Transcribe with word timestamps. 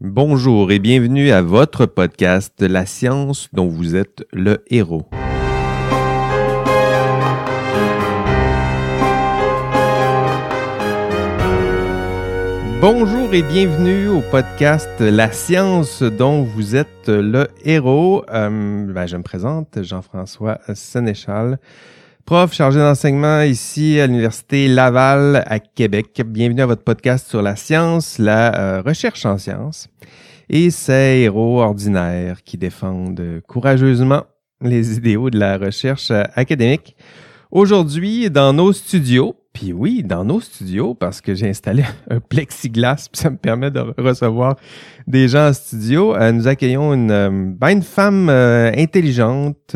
Bonjour 0.00 0.70
et 0.70 0.78
bienvenue 0.78 1.32
à 1.32 1.42
votre 1.42 1.84
podcast 1.84 2.62
La 2.62 2.86
science 2.86 3.48
dont 3.52 3.66
vous 3.66 3.96
êtes 3.96 4.24
le 4.32 4.62
héros. 4.70 5.08
Bonjour 12.80 13.34
et 13.34 13.42
bienvenue 13.42 14.06
au 14.06 14.20
podcast 14.20 14.88
La 15.00 15.32
science 15.32 16.04
dont 16.04 16.44
vous 16.44 16.76
êtes 16.76 17.08
le 17.08 17.48
héros. 17.64 18.24
Euh, 18.30 18.86
ben, 18.92 19.06
je 19.06 19.16
me 19.16 19.24
présente, 19.24 19.82
Jean-François 19.82 20.60
Sénéchal, 20.74 21.58
prof 22.28 22.52
chargé 22.52 22.78
d'enseignement 22.78 23.40
ici 23.40 23.98
à 23.98 24.06
l'Université 24.06 24.68
Laval 24.68 25.44
à 25.46 25.58
Québec. 25.60 26.20
Bienvenue 26.26 26.60
à 26.60 26.66
votre 26.66 26.84
podcast 26.84 27.26
sur 27.26 27.40
la 27.40 27.56
science, 27.56 28.18
la 28.18 28.54
euh, 28.54 28.82
recherche 28.82 29.24
en 29.24 29.38
sciences 29.38 29.88
et 30.50 30.68
ces 30.68 31.22
héros 31.22 31.62
ordinaires 31.62 32.42
qui 32.42 32.58
défendent 32.58 33.40
courageusement 33.48 34.24
les 34.60 34.94
idéaux 34.98 35.30
de 35.30 35.38
la 35.38 35.56
recherche 35.56 36.10
académique. 36.34 36.96
Aujourd'hui, 37.50 38.28
dans 38.28 38.52
nos 38.52 38.74
studios, 38.74 39.34
puis 39.54 39.72
oui, 39.72 40.02
dans 40.04 40.26
nos 40.26 40.40
studios, 40.42 40.92
parce 40.92 41.22
que 41.22 41.34
j'ai 41.34 41.48
installé 41.48 41.82
un 42.10 42.20
plexiglas, 42.20 43.08
puis 43.10 43.22
ça 43.22 43.30
me 43.30 43.38
permet 43.38 43.70
de 43.70 43.80
recevoir 43.96 44.56
des 45.06 45.28
gens 45.28 45.48
en 45.48 45.52
studio. 45.54 46.14
Euh, 46.14 46.30
nous 46.32 46.46
accueillons 46.46 46.92
une, 46.92 47.10
euh, 47.10 47.30
ben, 47.58 47.70
une 47.70 47.82
femme 47.82 48.28
intelligente, 48.28 49.74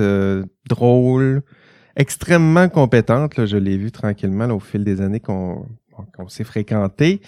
drôle, 0.68 1.42
extrêmement 1.96 2.68
compétente. 2.68 3.44
je 3.46 3.56
l'ai 3.56 3.76
vu 3.76 3.90
tranquillement 3.90 4.46
au 4.46 4.60
fil 4.60 4.84
des 4.84 5.00
années 5.00 5.20
qu'on 5.20 5.66
s'est 6.28 6.44
fréquenté. 6.44 7.20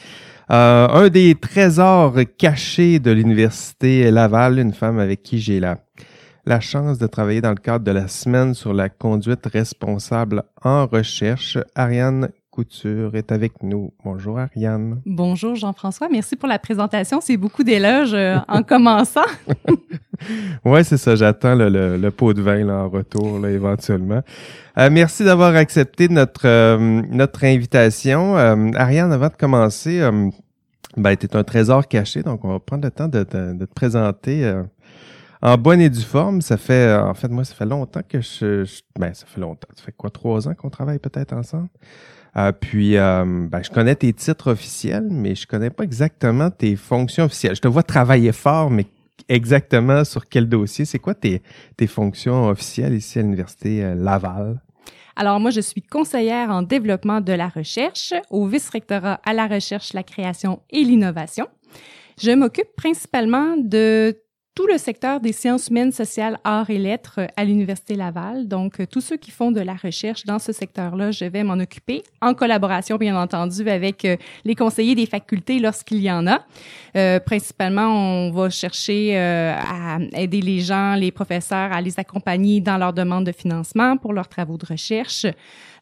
un 0.49 1.09
des 1.09 1.35
trésors 1.35 2.17
cachés 2.39 2.99
de 2.99 3.11
l'université 3.11 4.11
Laval, 4.11 4.59
une 4.59 4.75
femme 4.75 4.99
avec 4.99 5.23
qui 5.23 5.39
j'ai 5.39 5.61
la 5.61 6.61
chance 6.61 6.99
de 6.99 7.07
travailler 7.07 7.41
dans 7.41 7.51
le 7.51 7.57
cadre 7.57 7.85
de 7.85 7.91
la 7.91 8.09
semaine 8.09 8.55
sur 8.55 8.75
la 8.75 8.89
conduite 8.89 9.47
responsable 9.47 10.43
en 10.63 10.87
recherche. 10.87 11.59
Ariane 11.75 12.29
Couture 12.55 13.17
est 13.17 13.33
avec 13.33 13.65
nous. 13.65 13.93
Bonjour 14.05 14.39
Ariane. 14.39 15.01
Bonjour 15.05 15.57
Jean-François, 15.57 16.09
merci 16.09 16.37
pour 16.37 16.49
la 16.49 16.61
présentation. 16.61 17.21
C'est 17.21 17.37
beaucoup 17.37 17.65
d'éloges 17.65 18.15
euh, 18.15 18.37
en 18.47 18.63
commençant. 18.63 19.27
ouais, 20.65 20.85
c'est 20.85 20.97
ça. 20.97 21.17
J'attends 21.17 21.57
le, 21.57 22.11
pot 22.11 22.33
de 22.33 22.41
vin 22.41 22.65
là, 22.65 22.85
en 22.85 22.89
retour 22.89 23.41
là, 23.41 23.51
éventuellement. 23.51 24.23
Euh, 24.79 24.89
merci 24.89 25.25
d'avoir 25.25 25.57
accepté 25.57 26.09
notre 26.09 26.47
euh, 26.47 27.03
notre 27.11 27.43
invitation. 27.43 28.37
Ariane, 28.37 29.11
avant 29.11 29.31
de 29.31 29.37
commencer, 29.37 30.09
ben, 30.97 31.17
tu 31.17 31.27
es 31.27 31.35
un 31.35 31.43
trésor 31.43 31.89
caché, 31.89 32.23
donc 32.23 32.45
on 32.45 32.53
va 32.53 32.61
prendre 32.61 32.85
le 32.85 32.93
temps 32.93 33.09
de, 33.09 33.25
de 33.25 33.65
te 33.65 33.75
présenter 33.75 34.63
en 35.43 35.59
bonne 35.59 35.81
et 35.81 35.91
due 35.91 36.03
forme. 36.03 36.41
Ça 36.41 36.57
fait, 36.57 36.95
en 36.95 37.15
fait, 37.15 37.27
moi, 37.27 37.43
ça 37.43 37.57
fait 37.57 37.67
longtemps 37.67 38.03
que 38.09 38.21
je, 38.21 38.65
ben, 38.97 39.13
ça 39.13 39.27
fait 39.27 39.41
longtemps. 39.41 39.67
Ça 39.75 39.83
fait 39.83 39.97
quoi, 39.97 40.11
trois 40.11 40.47
ans 40.47 40.55
qu'on 40.55 40.71
travaille 40.71 41.01
peut-être 41.01 41.33
ensemble? 41.33 41.67
Euh, 42.37 42.53
puis, 42.53 42.97
euh, 42.97 43.25
ben, 43.25 43.63
je 43.63 43.71
connais 43.71 43.95
tes 43.95 44.13
titres 44.13 44.51
officiels, 44.51 45.07
mais 45.11 45.35
je 45.35 45.47
connais 45.47 45.71
pas 45.71 45.85
exactement 45.85 46.51
tes 46.51 46.77
fonctions 46.77 47.25
officielles. 47.25 47.55
Je 47.55 47.61
te 47.61 47.69
vois 47.69 47.83
travailler 47.83 48.33
fort, 48.33 48.71
mais 48.71 48.87
exactement 49.29 50.05
sur 50.05 50.29
quel 50.29 50.49
dossier? 50.49 50.85
C'est 50.85 50.99
quoi 50.99 51.15
tes, 51.15 51.43
tes 51.77 51.87
fonctions 51.87 52.49
officielles 52.49 52.95
ici 52.95 53.19
à 53.19 53.23
l'Université 53.23 53.95
Laval? 53.95 54.61
Alors 55.17 55.39
moi, 55.39 55.51
je 55.51 55.61
suis 55.61 55.81
conseillère 55.81 56.51
en 56.51 56.63
développement 56.63 57.21
de 57.21 57.33
la 57.33 57.49
recherche 57.49 58.13
au 58.31 58.47
vice-rectorat 58.47 59.21
à 59.25 59.33
la 59.33 59.47
recherche, 59.47 59.93
la 59.93 60.03
création 60.03 60.61
et 60.71 60.83
l'innovation. 60.83 61.47
Je 62.21 62.33
m'occupe 62.33 62.75
principalement 62.77 63.57
de 63.57 64.17
tout 64.55 64.69
le 64.69 64.79
secteur 64.79 65.19
des 65.21 65.33
sciences 65.33 65.69
humaines, 65.69 65.91
sociales, 65.91 66.39
arts 66.45 66.71
et 66.71 66.79
lettres 66.79 67.19
euh, 67.19 67.27
à 67.37 67.45
l'Université 67.45 67.97
Laval. 67.97 68.47
Donc, 68.47 68.79
euh, 68.79 68.87
tous 68.87 69.01
ceux 69.01 69.17
qui 69.17 69.33
font 69.33 69.51
de 69.51 69.61
la 69.61 69.75
recherche 69.75 70.25
dans 70.25 70.39
ce 70.39 70.53
secteur-là, 70.53 71.11
je 71.11 71.25
vais 71.25 71.43
m'en 71.43 71.55
occuper, 71.55 72.05
en 72.23 72.35
collaboration, 72.35 72.97
bien 72.97 73.21
entendu, 73.21 73.69
avec 73.69 74.05
euh, 74.05 74.17
les 74.45 74.55
conseillers 74.55 74.95
des 74.95 75.07
facultés 75.07 75.59
lorsqu'il 75.59 76.01
y 76.01 76.11
en 76.11 76.29
a. 76.29 76.43
Euh, 76.97 77.19
principalement, 77.19 77.89
on 77.89 78.31
va 78.31 78.49
chercher 78.51 79.17
à 79.17 79.99
aider 80.13 80.41
les 80.41 80.61
gens, 80.61 80.95
les 80.95 81.11
professeurs, 81.11 81.73
à 81.73 81.81
les 81.81 81.99
accompagner 81.99 82.61
dans 82.61 82.79
leur 82.79 82.93
demande 82.93 83.25
de 83.25 83.33
financement 83.33 83.97
pour 83.97 84.13
leurs 84.13 84.29
travaux 84.29 84.57
de 84.57 84.67
recherche. 84.67 85.27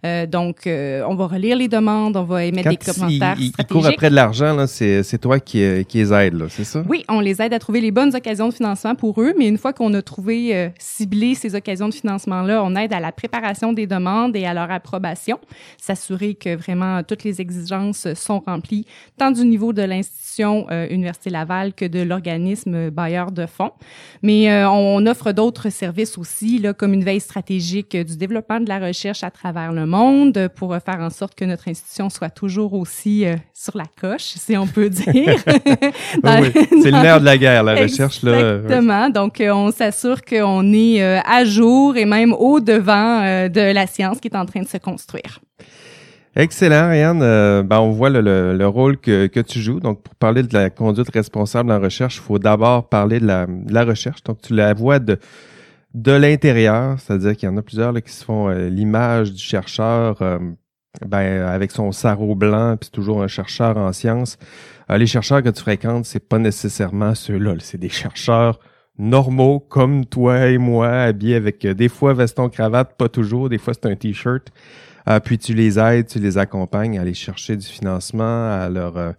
Euh, 0.05 0.27
donc, 0.27 0.67
euh, 0.67 1.05
on 1.07 1.15
va 1.15 1.29
relire 1.29 1.57
les 1.57 1.69
demandes, 1.69 2.17
on 2.17 2.25
va 2.25 2.45
émettre 2.45 2.71
des 2.71 2.77
commentaires 2.77 3.37
ils, 3.39 3.53
ils 3.57 3.67
courent 3.67 3.87
après 3.87 4.11
de 4.11 4.17
l'argent, 4.17 4.67
c'est, 4.67 5.19
toi 5.21 5.39
qui, 5.39 5.63
euh, 5.63 5.85
qui 5.85 5.99
les 5.99 6.13
aide, 6.13 6.47
c'est 6.49 6.65
ça? 6.65 6.83
Oui, 6.89 7.05
on 7.09 7.21
les 7.21 7.41
aide 7.41 7.55
à 7.55 7.61
trouver 7.61 7.81
les 7.81 7.93
bonnes 7.93 8.15
occasions 8.15 8.49
de 8.49 8.53
financement 8.63 8.95
pour 8.95 9.21
eux, 9.21 9.35
mais 9.37 9.49
une 9.49 9.59
fois 9.59 9.73
qu'on 9.73 9.93
a 9.95 10.03
trouvé, 10.03 10.71
ciblé 10.79 11.35
ces 11.35 11.57
occasions 11.57 11.89
de 11.89 11.95
financement-là, 11.95 12.63
on 12.63 12.77
aide 12.77 12.93
à 12.93 13.01
la 13.01 13.11
préparation 13.11 13.73
des 13.73 13.89
demandes 13.89 14.37
et 14.37 14.47
à 14.47 14.55
leur 14.55 14.71
approbation, 14.71 15.41
s'assurer 15.79 16.35
que 16.35 16.55
vraiment 16.55 17.03
toutes 17.03 17.25
les 17.25 17.41
exigences 17.41 18.15
sont 18.15 18.39
remplies, 18.39 18.87
tant 19.19 19.33
du 19.33 19.45
niveau 19.45 19.73
de 19.73 19.83
l'institution 19.83 20.69
Université 20.91 21.31
Laval 21.31 21.75
que 21.75 21.85
de 21.85 22.01
l'organisme 22.03 22.91
bailleur 22.91 23.33
de 23.33 23.47
fonds. 23.47 23.73
Mais 24.23 24.65
on 24.65 25.05
offre 25.07 25.33
d'autres 25.33 25.71
services 25.71 26.17
aussi, 26.17 26.59
là, 26.59 26.73
comme 26.73 26.95
une 26.95 27.05
veille 27.05 27.21
stratégique 27.21 27.97
du 27.97 28.17
développement 28.17 28.61
de 28.61 28.69
la 28.69 28.79
recherche 28.79 29.25
à 29.25 29.31
travers 29.33 29.73
le 29.73 29.87
monde 29.87 30.49
pour 30.55 30.77
faire 30.77 31.01
en 31.01 31.11
sorte 31.11 31.35
que 31.35 31.45
notre 31.45 31.69
institution 31.69 32.11
soit 32.11 32.31
toujours 32.31 32.75
aussi 32.75 33.27
euh, 33.27 33.37
sur 33.63 33.77
la 33.77 33.85
coche, 34.01 34.35
si 34.37 34.57
on 34.57 34.67
peut 34.67 34.89
dire. 34.89 35.37
oui, 35.47 36.53
c'est 36.83 36.91
le 36.91 37.03
nerf 37.03 37.21
de 37.21 37.25
la 37.25 37.39
guerre, 37.39 37.63
la 37.63 37.75
recherche. 37.75 38.23
Là. 38.23 38.57
Exactement. 38.57 39.09
Donc, 39.09 39.41
euh, 39.41 39.53
on 39.53 39.71
s'assure 39.71 40.23
qu'on 40.23 40.73
est 40.73 41.03
euh, 41.03 41.21
à 41.25 41.45
jour 41.45 41.97
et 41.97 42.05
même 42.05 42.33
au 42.33 42.61
devant 42.61 43.21
de 43.49 43.73
la 43.73 43.87
science 43.87 44.19
qui 44.19 44.29
est 44.29 44.37
en 44.37 44.47
train 44.47 44.63
de 44.63 44.69
se 44.69 44.79
construire. 44.79 45.41
Excellent, 46.35 46.87
Ariane. 46.87 47.21
ben, 47.63 47.79
on 47.79 47.91
voit 47.91 48.11
le, 48.11 48.21
le, 48.57 48.67
rôle 48.67 48.97
que, 48.97 49.27
que, 49.27 49.41
tu 49.41 49.61
joues. 49.61 49.81
Donc, 49.81 50.03
pour 50.03 50.15
parler 50.15 50.43
de 50.43 50.55
la 50.55 50.71
conduite 50.71 51.11
responsable 51.13 51.71
en 51.71 51.79
recherche, 51.79 52.17
il 52.17 52.23
faut 52.23 52.39
d'abord 52.39 52.89
parler 52.89 53.21
de 53.21 53.27
la, 53.27 53.47
de 53.47 53.73
la 53.73 53.85
recherche. 53.85 54.25
Donc, 54.25 54.41
tu 54.41 54.55
la 54.55 54.75
vois 54.75 54.99
de 54.99 55.19
de 55.95 56.13
l'intérieur, 56.13 56.99
c'est-à-dire 56.99 57.37
qu'il 57.37 57.49
y 57.49 57.53
en 57.53 57.57
a 57.57 57.63
plusieurs 57.63 57.93
là, 57.93 58.01
qui 58.01 58.13
se 58.13 58.25
font 58.25 58.49
euh, 58.49 58.69
l'image 58.69 59.33
du 59.33 59.43
chercheur 59.43 60.21
euh, 60.23 60.39
ben, 61.01 61.43
avec 61.43 61.71
son 61.71 61.91
sarrau 61.91 62.35
blanc, 62.35 62.77
puis 62.79 62.91
toujours 62.91 63.23
un 63.23 63.29
chercheur 63.29 63.77
en 63.77 63.93
sciences. 63.93 64.37
Euh, 64.91 64.99
les 64.99 65.07
chercheurs 65.07 65.43
que 65.43 65.49
tu 65.49 65.63
fréquentes, 65.63 66.05
c'est 66.05 66.29
pas 66.29 66.39
nécessairement 66.39 67.15
ceux-là, 67.15 67.55
c'est 67.61 67.79
des 67.79 67.89
chercheurs 67.89 68.61
normaux 68.99 69.59
comme 69.59 70.05
toi 70.05 70.49
et 70.49 70.59
moi, 70.59 70.91
habillés 70.91 71.37
avec 71.37 71.67
des 71.67 71.89
fois 71.89 72.13
veston 72.13 72.51
cravate, 72.51 72.97
pas 72.97 73.09
toujours, 73.09 73.49
des 73.49 73.59
fois 73.59 73.73
c'est 73.73 73.87
un 73.87 73.97
t-shirt. 73.97 74.53
puis 75.25 75.39
tu 75.39 75.55
les 75.55 75.79
aides, 75.79 76.07
tu 76.07 76.19
les 76.19 76.37
accompagnes 76.37 76.99
à 76.99 77.03
aller 77.03 77.15
chercher 77.15 77.57
du 77.57 77.67
financement, 77.67 78.53
à 78.53 78.69
leur 78.69 78.99
euh, 78.99 79.13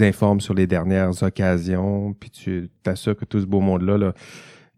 informes 0.00 0.40
sur 0.40 0.52
les 0.52 0.66
dernières 0.66 1.22
occasions, 1.22 2.12
puis 2.18 2.30
tu 2.30 2.70
t'assures 2.82 3.16
que 3.16 3.24
tout 3.24 3.40
ce 3.40 3.46
beau 3.46 3.60
monde-là 3.60 3.98
là, 3.98 4.14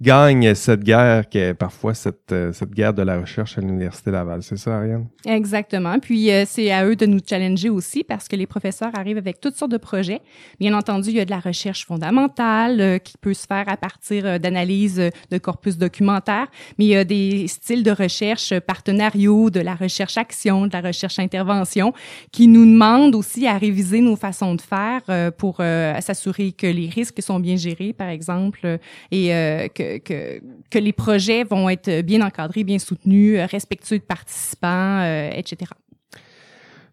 gagne 0.01 0.55
cette 0.55 0.85
guerre 0.85 1.27
qui 1.29 1.39
est 1.39 1.55
parfois 1.55 1.95
cette, 1.95 2.31
euh, 2.33 2.53
cette 2.53 2.73
guerre 2.73 2.93
de 2.93 3.03
la 3.03 3.19
recherche 3.19 3.57
à 3.57 3.63
l'Université 3.63 4.11
Laval. 4.11 4.43
C'est 4.43 4.59
ça, 4.59 4.77
Ariane? 4.77 5.07
Exactement. 5.25 5.99
Puis 5.99 6.31
euh, 6.31 6.45
c'est 6.47 6.71
à 6.71 6.85
eux 6.85 6.97
de 6.97 7.07
nous 7.07 7.21
challenger 7.27 7.71
aussi 7.71 8.05
parce 8.05 8.29
que 8.29 8.37
les 8.37 8.47
professeurs 8.47 8.91
arrivent 8.95 9.17
avec 9.17 9.41
toutes 9.41 9.57
sortes 9.57 9.71
de 9.71 9.79
projets. 9.79 10.21
Bien 10.61 10.75
entendu, 10.75 11.11
il 11.11 11.17
y 11.17 11.21
a 11.21 11.25
de 11.25 11.31
la 11.31 11.41
recherche 11.41 11.87
fondamentale 11.87 12.81
euh, 12.81 12.99
qui 12.99 13.17
peut 13.19 13.33
se 13.33 13.47
faire 13.47 13.65
à 13.69 13.79
partir 13.79 14.39
d'analyses 14.39 15.11
de 15.31 15.39
corpus 15.39 15.79
documentaires, 15.79 16.49
mais 16.79 16.85
il 16.85 16.89
y 16.89 16.97
a 16.97 17.05
des 17.05 17.49
styles 17.49 17.83
de 17.83 17.91
recherche 17.91 18.59
partenariaux, 18.61 19.49
de 19.49 19.61
la 19.61 19.75
recherche 19.75 20.19
action, 20.19 20.67
de 20.67 20.73
la 20.73 20.83
recherche 20.83 21.19
intervention 21.19 21.95
qui 22.33 22.49
nous 22.49 22.67
demandent 22.67 23.15
aussi 23.15 23.47
à 23.47 23.57
réviser 23.57 24.01
nos 24.01 24.17
façons 24.17 24.55
de 24.55 24.61
faire 24.61 25.33
pour 25.37 25.57
s'assurer 25.57 26.53
que 26.53 26.67
les 26.67 26.89
risques 26.89 27.23
sont 27.23 27.41
bien 27.41 27.57
gérés, 27.57 27.93
par 27.93 28.09
exemple, 28.09 28.79
et 29.11 29.29
que 29.75 29.86
que, 30.05 30.79
les 30.79 30.93
projets 30.93 31.45
vont 31.45 31.69
être 31.69 32.03
bien 32.03 32.21
encadrés, 32.21 32.65
bien 32.65 32.79
soutenus, 32.79 33.39
euh, 33.39 33.47
respectueux 33.47 33.99
de 33.99 34.05
participants, 34.05 35.01
euh, 35.03 35.31
etc. 35.33 35.71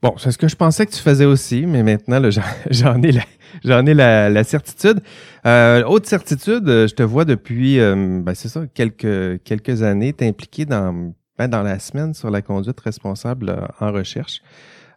Bon, 0.01 0.16
c'est 0.18 0.31
ce 0.31 0.38
que 0.38 0.48
je 0.48 0.56
pensais 0.56 0.86
que 0.86 0.92
tu 0.92 1.01
faisais 1.01 1.25
aussi, 1.25 1.66
mais 1.66 1.81
maintenant, 1.84 2.22
j'en 2.72 3.01
ai 3.01 3.94
la, 3.94 4.44
certitude. 4.44 5.01
Euh, 5.45 5.84
autre 5.84 6.07
certitude, 6.07 6.66
je 6.66 6.94
te 6.94 7.04
vois 7.04 7.25
depuis, 7.25 7.78
ben 7.78 8.34
c'est 8.34 8.50
ça, 8.50 8.66
quelques 8.74 9.42
quelques 9.44 9.81
années, 9.81 10.12
t'es 10.12 10.28
impliqué 10.28 10.66
dans 10.66 11.13
ben 11.38 11.48
dans 11.48 11.63
la 11.63 11.80
semaine 11.80 12.13
sur 12.13 12.30
la 12.30 12.42
conduite 12.42 12.80
responsable 12.81 13.68
en 13.80 13.92
recherche. 13.94 14.42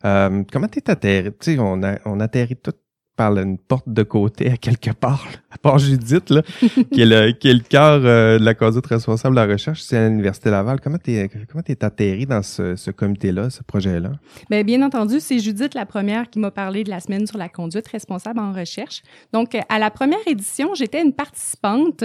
comment 0.02 0.68
t'es 0.68 0.90
atterri 0.90 1.30
Tu 1.40 1.52
sais, 1.52 1.58
on 1.60 1.80
on 2.04 2.18
atterrit 2.18 2.56
tout 2.56 2.72
par 3.16 3.36
une 3.38 3.56
porte 3.56 3.88
de 3.88 4.02
côté 4.02 4.50
à 4.50 4.56
quelque 4.56 4.90
part, 4.90 5.26
à 5.50 5.58
part 5.58 5.78
Judith, 5.78 6.30
là, 6.30 6.42
qui 6.92 7.00
est 7.00 7.06
le, 7.06 7.32
qui 7.32 7.48
est 7.48 7.54
le 7.54 7.60
cœur 7.60 8.00
euh, 8.04 8.38
de 8.38 8.44
la 8.44 8.54
conduite 8.54 8.86
responsable 8.86 9.34
de 9.34 9.40
la 9.40 9.46
recherche, 9.46 9.80
c'est 9.80 9.96
à 9.96 10.08
l'Université 10.08 10.50
Laval. 10.50 10.80
Comment 10.80 10.98
t'es, 10.98 11.30
comment 11.50 11.62
t'es 11.62 11.82
atterri 11.82 12.26
dans 12.26 12.42
ce, 12.42 12.76
ce 12.76 12.90
comité-là, 12.90 13.48
ce 13.48 13.62
projet-là? 13.62 14.12
Bien, 14.50 14.62
bien 14.62 14.82
entendu, 14.82 15.18
c'est 15.20 15.38
Judith 15.38 15.74
la 15.74 15.86
première 15.86 16.28
qui 16.28 16.38
m'a 16.38 16.50
parlé 16.50 16.84
de 16.84 16.90
la 16.90 17.00
semaine 17.00 17.26
sur 17.26 17.38
la 17.38 17.48
conduite 17.48 17.88
responsable 17.88 18.38
en 18.38 18.52
recherche. 18.52 19.02
Donc, 19.32 19.56
à 19.68 19.78
la 19.78 19.90
première 19.90 20.26
édition, 20.26 20.74
j'étais 20.74 21.02
une 21.02 21.14
participante. 21.14 22.04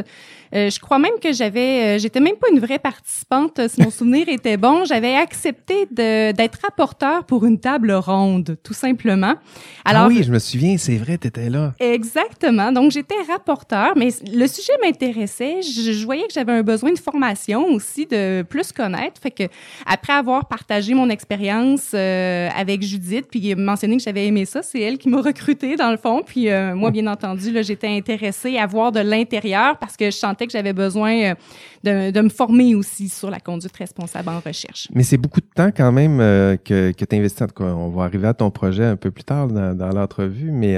Euh, 0.55 0.69
je 0.69 0.79
crois 0.79 0.99
même 0.99 1.19
que 1.21 1.33
j'avais, 1.33 1.97
euh, 1.97 1.99
j'étais 1.99 2.21
même 2.21 2.35
pas 2.35 2.47
une 2.51 2.59
vraie 2.59 2.79
participante, 2.79 3.59
si 3.67 3.81
mon 3.81 3.89
souvenir 3.91 4.29
était 4.29 4.57
bon. 4.57 4.85
J'avais 4.85 5.15
accepté 5.15 5.87
d'être 5.91 6.59
rapporteur 6.63 7.25
pour 7.25 7.45
une 7.45 7.59
table 7.59 7.91
ronde, 7.91 8.57
tout 8.63 8.73
simplement. 8.73 9.35
Alors, 9.83 10.03
ah 10.03 10.07
oui, 10.07 10.23
je 10.23 10.31
me 10.31 10.39
souviens, 10.39 10.77
c'est 10.77 11.00
vrai, 11.01 11.17
tu 11.17 11.27
étais 11.27 11.49
là. 11.49 11.73
Exactement. 11.79 12.71
Donc, 12.71 12.91
j'étais 12.91 13.15
rapporteur, 13.27 13.93
mais 13.95 14.09
le 14.33 14.47
sujet 14.47 14.73
m'intéressait. 14.83 15.61
Je, 15.61 16.05
voyais 16.05 16.27
que 16.27 16.33
j'avais 16.33 16.51
un 16.51 16.63
besoin 16.63 16.91
de 16.91 16.99
formation 16.99 17.65
aussi, 17.67 18.05
de 18.05 18.43
plus 18.43 18.71
connaître. 18.71 19.19
Fait 19.21 19.31
que, 19.31 19.43
après 19.85 20.13
avoir 20.13 20.47
partagé 20.47 20.93
mon 20.93 21.09
expérience 21.09 21.91
euh, 21.93 22.49
avec 22.55 22.81
Judith, 22.81 23.27
puis 23.29 23.55
mentionné 23.55 23.97
que 23.97 24.03
j'avais 24.03 24.27
aimé 24.27 24.45
ça, 24.45 24.61
c'est 24.61 24.79
elle 24.79 24.97
qui 24.97 25.09
m'a 25.09 25.21
recruté 25.21 25.75
dans 25.75 25.91
le 25.91 25.97
fond. 25.97 26.21
Puis 26.25 26.49
euh, 26.49 26.75
moi, 26.75 26.91
bien 26.91 27.07
entendu, 27.07 27.51
là, 27.51 27.61
j'étais 27.61 27.87
intéressée 27.87 28.57
à 28.57 28.65
voir 28.65 28.91
de 28.91 28.99
l'intérieur 28.99 29.77
parce 29.77 29.97
que 29.97 30.05
je 30.05 30.17
sentais 30.17 30.45
que 30.45 30.51
j'avais 30.51 30.73
besoin 30.73 31.13
euh, 31.13 31.35
de, 31.83 32.11
de, 32.11 32.21
me 32.21 32.29
former 32.29 32.75
aussi 32.75 33.09
sur 33.09 33.29
la 33.29 33.39
conduite 33.39 33.75
responsable 33.75 34.29
en 34.29 34.39
recherche. 34.39 34.87
Mais 34.93 35.03
c'est 35.03 35.17
beaucoup 35.17 35.41
de 35.41 35.49
temps 35.53 35.71
quand 35.75 35.91
même 35.91 36.17
que, 36.63 36.91
que 36.91 37.05
tu 37.05 37.15
investis. 37.15 37.41
En 37.41 37.47
tout 37.47 37.63
cas, 37.63 37.71
on 37.71 37.89
va 37.89 38.03
arriver 38.03 38.27
à 38.27 38.33
ton 38.33 38.51
projet 38.51 38.85
un 38.85 38.95
peu 38.95 39.11
plus 39.11 39.23
tard 39.23 39.47
dans, 39.47 39.75
dans 39.75 39.89
l'entrevue, 39.89 40.51
mais 40.51 40.77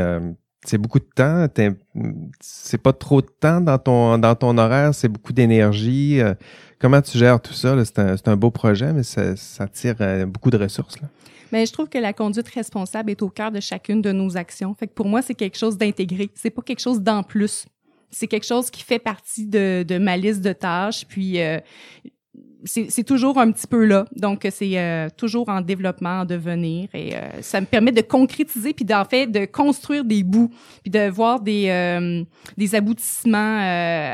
c'est 0.65 0.77
beaucoup 0.77 0.99
de 0.99 1.07
temps. 1.15 1.47
C'est 2.39 2.77
pas 2.77 2.93
trop 2.93 3.21
de 3.21 3.27
temps 3.27 3.61
dans 3.61 3.77
ton 3.77 4.17
dans 4.17 4.35
ton 4.35 4.57
horaire, 4.57 4.93
c'est 4.93 5.09
beaucoup 5.09 5.33
d'énergie. 5.33 6.21
Euh, 6.21 6.33
comment 6.79 7.01
tu 7.01 7.17
gères 7.17 7.41
tout 7.41 7.53
ça? 7.53 7.75
C'est 7.85 7.99
un, 7.99 8.15
un, 8.25 8.35
beau 8.35 8.51
projet, 8.51 8.93
mais 8.93 9.03
ça, 9.03 9.35
ça 9.35 9.67
tire 9.67 9.95
euh, 10.01 10.25
beaucoup 10.25 10.49
de 10.49 10.57
ressources. 10.57 10.95
Mais 11.51 11.65
je 11.65 11.73
trouve 11.73 11.89
que 11.89 11.99
la 11.99 12.13
conduite 12.13 12.47
responsable 12.49 13.11
est 13.11 13.21
au 13.21 13.29
cœur 13.29 13.51
de 13.51 13.59
chacune 13.59 14.01
de 14.01 14.11
nos 14.11 14.37
actions. 14.37 14.73
Fait 14.73 14.87
pour 14.87 15.07
moi, 15.07 15.21
c'est 15.21 15.35
quelque 15.35 15.57
chose 15.57 15.77
d'intégré. 15.77 16.29
C'est 16.33 16.49
pas 16.49 16.61
quelque 16.61 16.81
chose 16.81 17.01
d'en 17.01 17.23
plus. 17.23 17.65
C'est 18.09 18.27
quelque 18.27 18.45
chose 18.45 18.69
qui 18.69 18.83
fait 18.83 18.99
partie 18.99 19.47
de, 19.47 19.83
de 19.87 19.97
ma 19.97 20.17
liste 20.17 20.41
de 20.41 20.53
tâches. 20.53 21.05
Puis 21.07 21.41
euh, 21.41 21.59
c'est 22.65 23.03
toujours 23.03 23.37
un 23.39 23.51
petit 23.51 23.67
peu 23.67 23.85
là. 23.85 24.05
Donc, 24.15 24.47
c'est 24.49 24.79
euh, 24.79 25.09
toujours 25.15 25.49
en 25.49 25.61
développement, 25.61 26.21
en 26.21 26.25
devenir. 26.25 26.89
Et 26.93 27.15
euh, 27.15 27.41
ça 27.41 27.61
me 27.61 27.65
permet 27.65 27.91
de 27.91 28.01
concrétiser, 28.01 28.73
puis 28.73 28.85
d'en 28.85 29.05
fait, 29.05 29.27
de 29.27 29.45
construire 29.45 30.05
des 30.05 30.23
bouts, 30.23 30.49
puis 30.81 30.91
de 30.91 31.09
voir 31.09 31.39
des, 31.39 31.67
euh, 31.69 32.23
des 32.57 32.75
aboutissements 32.75 34.13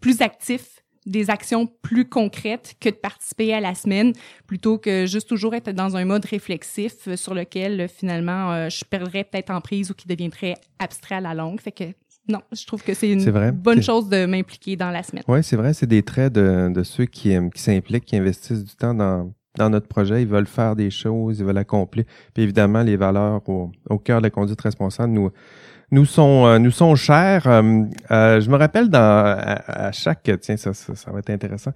plus 0.00 0.20
actifs 0.20 0.82
des 1.06 1.30
actions 1.30 1.66
plus 1.66 2.06
concrètes 2.06 2.74
que 2.78 2.90
de 2.90 2.94
participer 2.94 3.54
à 3.54 3.60
la 3.60 3.74
semaine 3.74 4.12
plutôt 4.46 4.76
que 4.76 5.06
juste 5.06 5.28
toujours 5.28 5.54
être 5.54 5.70
dans 5.70 5.96
un 5.96 6.04
mode 6.04 6.26
réflexif 6.26 7.14
sur 7.14 7.34
lequel 7.34 7.88
finalement 7.88 8.68
je 8.68 8.84
perdrais 8.84 9.24
peut-être 9.24 9.50
en 9.50 9.62
prise 9.62 9.90
ou 9.90 9.94
qui 9.94 10.06
deviendrait 10.06 10.56
abstrait 10.78 11.14
à 11.16 11.20
la 11.20 11.32
longue. 11.32 11.58
Fait 11.60 11.72
que 11.72 11.84
non, 12.30 12.40
je 12.52 12.66
trouve 12.66 12.82
que 12.82 12.94
c'est 12.94 13.10
une 13.10 13.50
bonne 13.52 13.82
chose 13.82 14.08
de 14.08 14.26
m'impliquer 14.26 14.76
dans 14.76 14.90
la 14.90 15.02
semaine. 15.02 15.24
Oui, 15.28 15.42
c'est 15.42 15.56
vrai, 15.56 15.72
c'est 15.74 15.86
des 15.86 16.02
traits 16.02 16.32
de, 16.32 16.70
de 16.72 16.82
ceux 16.82 17.06
qui, 17.06 17.36
qui 17.54 17.62
s'impliquent, 17.62 18.04
qui 18.04 18.16
investissent 18.16 18.64
du 18.64 18.74
temps 18.74 18.94
dans, 18.94 19.32
dans 19.56 19.70
notre 19.70 19.88
projet. 19.88 20.22
Ils 20.22 20.28
veulent 20.28 20.46
faire 20.46 20.76
des 20.76 20.90
choses, 20.90 21.40
ils 21.40 21.44
veulent 21.44 21.58
accomplir. 21.58 22.04
Puis 22.32 22.42
évidemment, 22.42 22.82
les 22.82 22.96
valeurs 22.96 23.46
au, 23.48 23.72
au 23.88 23.98
cœur 23.98 24.18
de 24.18 24.24
la 24.24 24.30
conduite 24.30 24.60
responsable 24.60 25.12
nous 25.12 25.30
nous 25.90 26.04
sont 26.04 26.46
euh, 26.46 26.58
nous 26.58 26.70
sont 26.70 26.94
chers. 26.94 27.46
Euh, 27.46 27.82
euh, 28.10 28.40
je 28.40 28.50
me 28.50 28.56
rappelle 28.56 28.88
dans 28.88 29.00
à, 29.00 29.92
chaque 29.92 30.30
tiens 30.40 30.56
ça, 30.56 30.72
ça, 30.72 31.10
va 31.10 31.18
être 31.18 31.30
intéressant. 31.30 31.72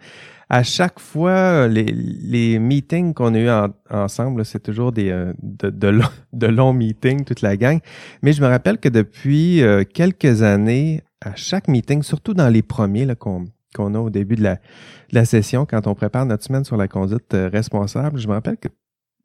À 0.49 0.63
chaque 0.63 1.01
fois 1.01 1.67
les, 1.69 1.85
les 1.87 2.59
meetings 2.59 3.15
qu'on 3.15 3.35
a 3.35 3.39
eu 3.39 3.51
ensemble, 3.91 4.45
c'est 4.45 4.63
toujours 4.63 4.93
des 4.93 5.11
de, 5.43 5.71
de, 5.71 6.01
de, 6.33 6.47
longs 6.47 6.73
meetings 6.73 7.25
toute 7.25 7.43
la 7.43 7.57
gang. 7.57 7.81
Mais 8.23 8.33
je 8.33 8.43
me 8.43 8.47
rappelle 8.47 8.79
que 8.79 8.89
depuis 8.89 9.63
quelques 9.93 10.43
années, 10.43 11.03
à 11.21 11.35
chaque 11.35 11.69
meeting, 11.69 12.03
surtout 12.03 12.35
dans 12.35 12.49
les 12.49 12.63
premiers 12.63 13.07
qu'on 13.17 13.47
qu'on 13.75 13.93
a 13.97 13.99
au 13.99 14.11
début 14.11 14.37
de 14.37 14.43
la, 14.45 14.55
de 14.55 15.15
la 15.15 15.25
session, 15.25 15.67
quand 15.67 15.89
on 15.89 15.97
prépare 15.97 16.27
notre 16.27 16.45
semaine 16.45 16.65
sur 16.65 16.77
la 16.77 16.87
conduite 16.87 17.33
responsable, 17.33 18.21
je 18.21 18.29
me 18.29 18.35
rappelle 18.35 18.57
que 18.57 18.69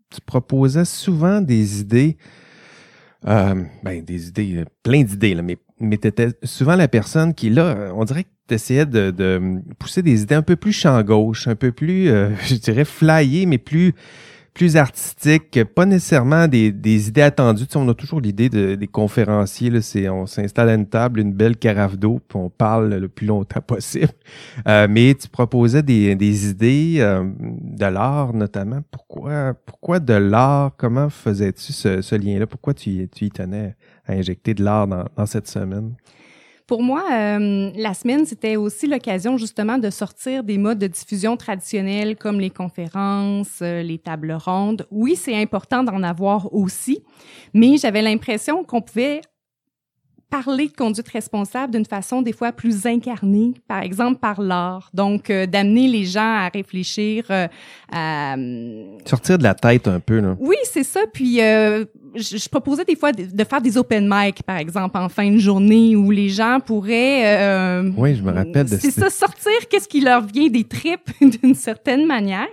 tu 0.09 0.21
proposais 0.25 0.85
souvent 0.85 1.39
des 1.39 1.81
idées 1.81 2.17
euh, 3.27 3.63
ben, 3.83 4.03
des 4.03 4.29
idées, 4.29 4.57
euh, 4.57 4.65
plein 4.83 5.03
d'idées, 5.03 5.33
là, 5.33 5.41
mais, 5.41 5.57
mais 5.79 5.97
tu 5.97 6.07
étais 6.07 6.29
souvent 6.43 6.75
la 6.75 6.87
personne 6.87 7.33
qui, 7.33 7.49
là, 7.49 7.91
on 7.95 8.05
dirait 8.05 8.23
que 8.23 8.29
tu 8.47 8.55
essayais 8.55 8.85
de, 8.85 9.11
de, 9.11 9.61
pousser 9.77 10.01
des 10.01 10.21
idées 10.21 10.35
un 10.35 10.41
peu 10.41 10.55
plus 10.55 10.71
champ 10.71 11.01
gauche, 11.03 11.47
un 11.47 11.55
peu 11.55 11.71
plus, 11.71 12.09
euh, 12.09 12.29
je 12.47 12.55
dirais, 12.55 12.85
flyées, 12.85 13.45
mais 13.45 13.57
plus 13.57 13.93
plus 14.59 14.75
artistique, 14.75 15.63
pas 15.73 15.85
nécessairement 15.85 16.49
des, 16.49 16.73
des 16.73 17.07
idées 17.07 17.21
attendues. 17.21 17.65
Tu 17.65 17.71
sais, 17.71 17.77
on 17.77 17.87
a 17.87 17.93
toujours 17.93 18.19
l'idée 18.19 18.49
de, 18.49 18.75
des 18.75 18.87
conférenciers, 18.87 19.69
là, 19.69 19.81
c'est 19.81 20.09
on 20.09 20.25
s'installe 20.25 20.67
à 20.67 20.73
une 20.73 20.85
table, 20.85 21.21
une 21.21 21.31
belle 21.31 21.55
carafe 21.55 21.97
d'eau, 21.97 22.19
puis 22.27 22.37
on 22.37 22.49
parle 22.49 22.93
le 22.93 23.07
plus 23.07 23.25
longtemps 23.25 23.61
possible. 23.65 24.11
Euh, 24.67 24.85
mais 24.89 25.15
tu 25.15 25.29
proposais 25.29 25.81
des, 25.81 26.13
des 26.15 26.49
idées 26.49 26.97
euh, 26.99 27.23
de 27.39 27.85
l'art 27.85 28.33
notamment. 28.33 28.81
Pourquoi 28.91 29.53
pourquoi 29.65 30.01
de 30.01 30.13
l'art? 30.13 30.73
Comment 30.75 31.09
faisais-tu 31.09 31.71
ce, 31.71 32.01
ce 32.01 32.15
lien-là? 32.15 32.45
Pourquoi 32.45 32.73
tu, 32.73 33.07
tu 33.15 33.25
y 33.25 33.31
tenais 33.31 33.77
à 34.05 34.11
injecter 34.11 34.53
de 34.53 34.65
l'art 34.65 34.87
dans, 34.87 35.05
dans 35.15 35.25
cette 35.25 35.47
semaine? 35.47 35.93
Pour 36.69 36.83
moi, 36.83 37.03
euh, 37.11 37.71
la 37.75 37.95
semaine, 37.95 38.27
c'était 38.27 38.55
aussi 38.55 38.85
l'occasion 38.85 39.37
justement 39.37 39.79
de 39.79 39.89
sortir 39.89 40.43
des 40.43 40.59
modes 40.59 40.77
de 40.77 40.85
diffusion 40.85 41.35
traditionnels 41.35 42.15
comme 42.15 42.39
les 42.39 42.51
conférences, 42.51 43.57
euh, 43.63 43.81
les 43.81 43.97
tables 43.97 44.33
rondes. 44.33 44.85
Oui, 44.91 45.15
c'est 45.15 45.35
important 45.35 45.83
d'en 45.83 46.03
avoir 46.03 46.53
aussi, 46.53 47.03
mais 47.55 47.77
j'avais 47.77 48.03
l'impression 48.03 48.63
qu'on 48.63 48.81
pouvait 48.81 49.21
parler 50.29 50.67
de 50.67 50.73
conduite 50.73 51.07
responsable 51.07 51.73
d'une 51.73 51.87
façon 51.87 52.21
des 52.21 52.33
fois 52.33 52.51
plus 52.51 52.85
incarnée, 52.85 53.55
par 53.67 53.81
exemple 53.81 54.19
par 54.19 54.39
l'art. 54.39 54.91
Donc, 54.93 55.31
euh, 55.31 55.47
d'amener 55.47 55.87
les 55.87 56.05
gens 56.05 56.21
à 56.21 56.49
réfléchir 56.49 57.25
à... 57.91 58.35
Sortir 59.05 59.39
de 59.39 59.43
la 59.43 59.55
tête 59.55 59.87
un 59.87 59.99
peu, 59.99 60.19
là. 60.19 60.37
Oui, 60.39 60.57
c'est 60.65 60.83
ça. 60.83 60.99
Puis, 61.11 61.39
je, 62.15 62.49
proposais 62.49 62.85
des 62.85 62.95
fois 62.95 63.11
de, 63.11 63.43
faire 63.43 63.61
des 63.61 63.77
open 63.77 64.09
mic, 64.11 64.43
par 64.43 64.57
exemple, 64.57 64.97
en 64.97 65.09
fin 65.09 65.29
de 65.31 65.37
journée, 65.37 65.95
où 65.95 66.11
les 66.11 66.29
gens 66.29 66.59
pourraient... 66.65 67.37
Euh, 67.37 67.91
oui, 67.97 68.15
je 68.15 68.23
me 68.23 68.31
rappelle 68.31 68.69
de 68.69 68.77
C'est 68.77 68.91
ça, 68.91 69.09
sortir 69.09 69.51
qu'est-ce 69.69 69.87
qui 69.87 70.01
leur 70.01 70.25
vient 70.25 70.47
des 70.47 70.63
tripes 70.63 71.09
d'une 71.41 71.55
certaine 71.55 72.05
manière. 72.05 72.47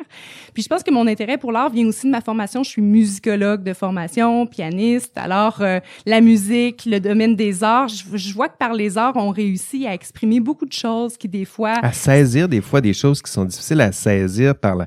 Puis 0.55 0.63
je 0.63 0.69
pense 0.69 0.83
que 0.83 0.91
mon 0.91 1.07
intérêt 1.07 1.37
pour 1.37 1.53
l'art 1.53 1.69
vient 1.69 1.87
aussi 1.87 2.07
de 2.07 2.11
ma 2.11 2.23
formation. 2.23 2.63
Je 2.63 2.71
suis 2.71 2.83
musicologue 2.83 3.63
de 3.63 3.75
formation, 3.75 4.47
pianiste. 4.47 5.13
Alors, 5.17 5.61
euh, 5.61 5.81
la 6.07 6.23
musique, 6.23 6.85
le 6.87 6.99
domaine 6.99 7.37
des 7.37 7.63
arts, 7.63 7.89
je, 7.89 8.17
je, 8.17 8.33
vois 8.33 8.49
que 8.49 8.57
par 8.57 8.73
les 8.73 8.97
arts, 8.97 9.17
on 9.17 9.31
réussit 9.31 9.87
à 9.87 9.93
exprimer 9.93 10.41
beaucoup 10.41 10.65
de 10.65 10.73
choses 10.73 11.19
qui, 11.19 11.29
des 11.29 11.45
fois... 11.45 11.75
À 11.83 11.93
saisir, 11.93 12.49
des 12.49 12.63
fois, 12.63 12.81
des 12.81 12.95
choses 12.95 13.21
qui 13.21 13.31
sont 13.31 13.45
difficiles 13.45 13.83
à 13.83 13.93
saisir 13.93 14.55
par 14.55 14.79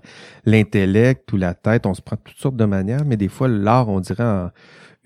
l'intellect 0.44 1.32
ou 1.34 1.38
la 1.38 1.54
tête. 1.54 1.86
On 1.86 1.94
se 1.94 2.02
prend 2.02 2.16
toutes 2.16 2.38
sortes 2.38 2.56
de 2.56 2.66
manières, 2.66 3.06
mais 3.06 3.18
des 3.18 3.28
fois, 3.28 3.48
l'art, 3.48 3.90
on 3.90 4.00
dirait 4.00 4.24
en 4.24 4.50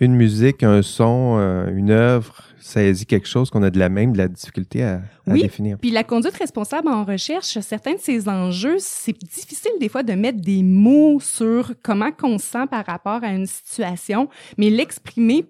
une 0.03 0.15
musique, 0.15 0.63
un 0.63 0.81
son, 0.81 1.37
euh, 1.39 1.69
une 1.73 1.91
œuvre 1.91 2.35
saisit 2.63 3.05
quelque 3.05 3.27
chose 3.27 3.49
qu'on 3.49 3.61
a 3.63 3.69
de 3.69 3.77
la 3.77 3.89
même 3.89 4.13
de 4.13 4.17
la 4.17 4.27
difficulté 4.27 4.83
à, 4.83 5.01
oui, 5.27 5.41
définir. 5.41 5.77
Puis 5.79 5.91
la 5.91 6.03
conduite 6.03 6.35
responsable 6.37 6.87
en 6.87 7.03
recherche, 7.03 7.59
certains 7.59 7.93
de 7.93 7.99
ces 7.99 8.29
enjeux, 8.29 8.77
c'est 8.79 9.17
difficile 9.17 9.71
des 9.79 9.89
fois 9.89 10.03
de 10.03 10.13
mettre 10.13 10.39
des 10.39 10.63
mots 10.63 11.19
sur 11.19 11.73
comment 11.83 12.09
on 12.23 12.37
se 12.37 12.45
sent 12.45 12.65
par 12.71 12.85
rapport 12.85 13.23
à 13.23 13.33
une 13.33 13.45
situation, 13.45 14.29
mais 14.57 14.69
l'exprimer 14.69 15.45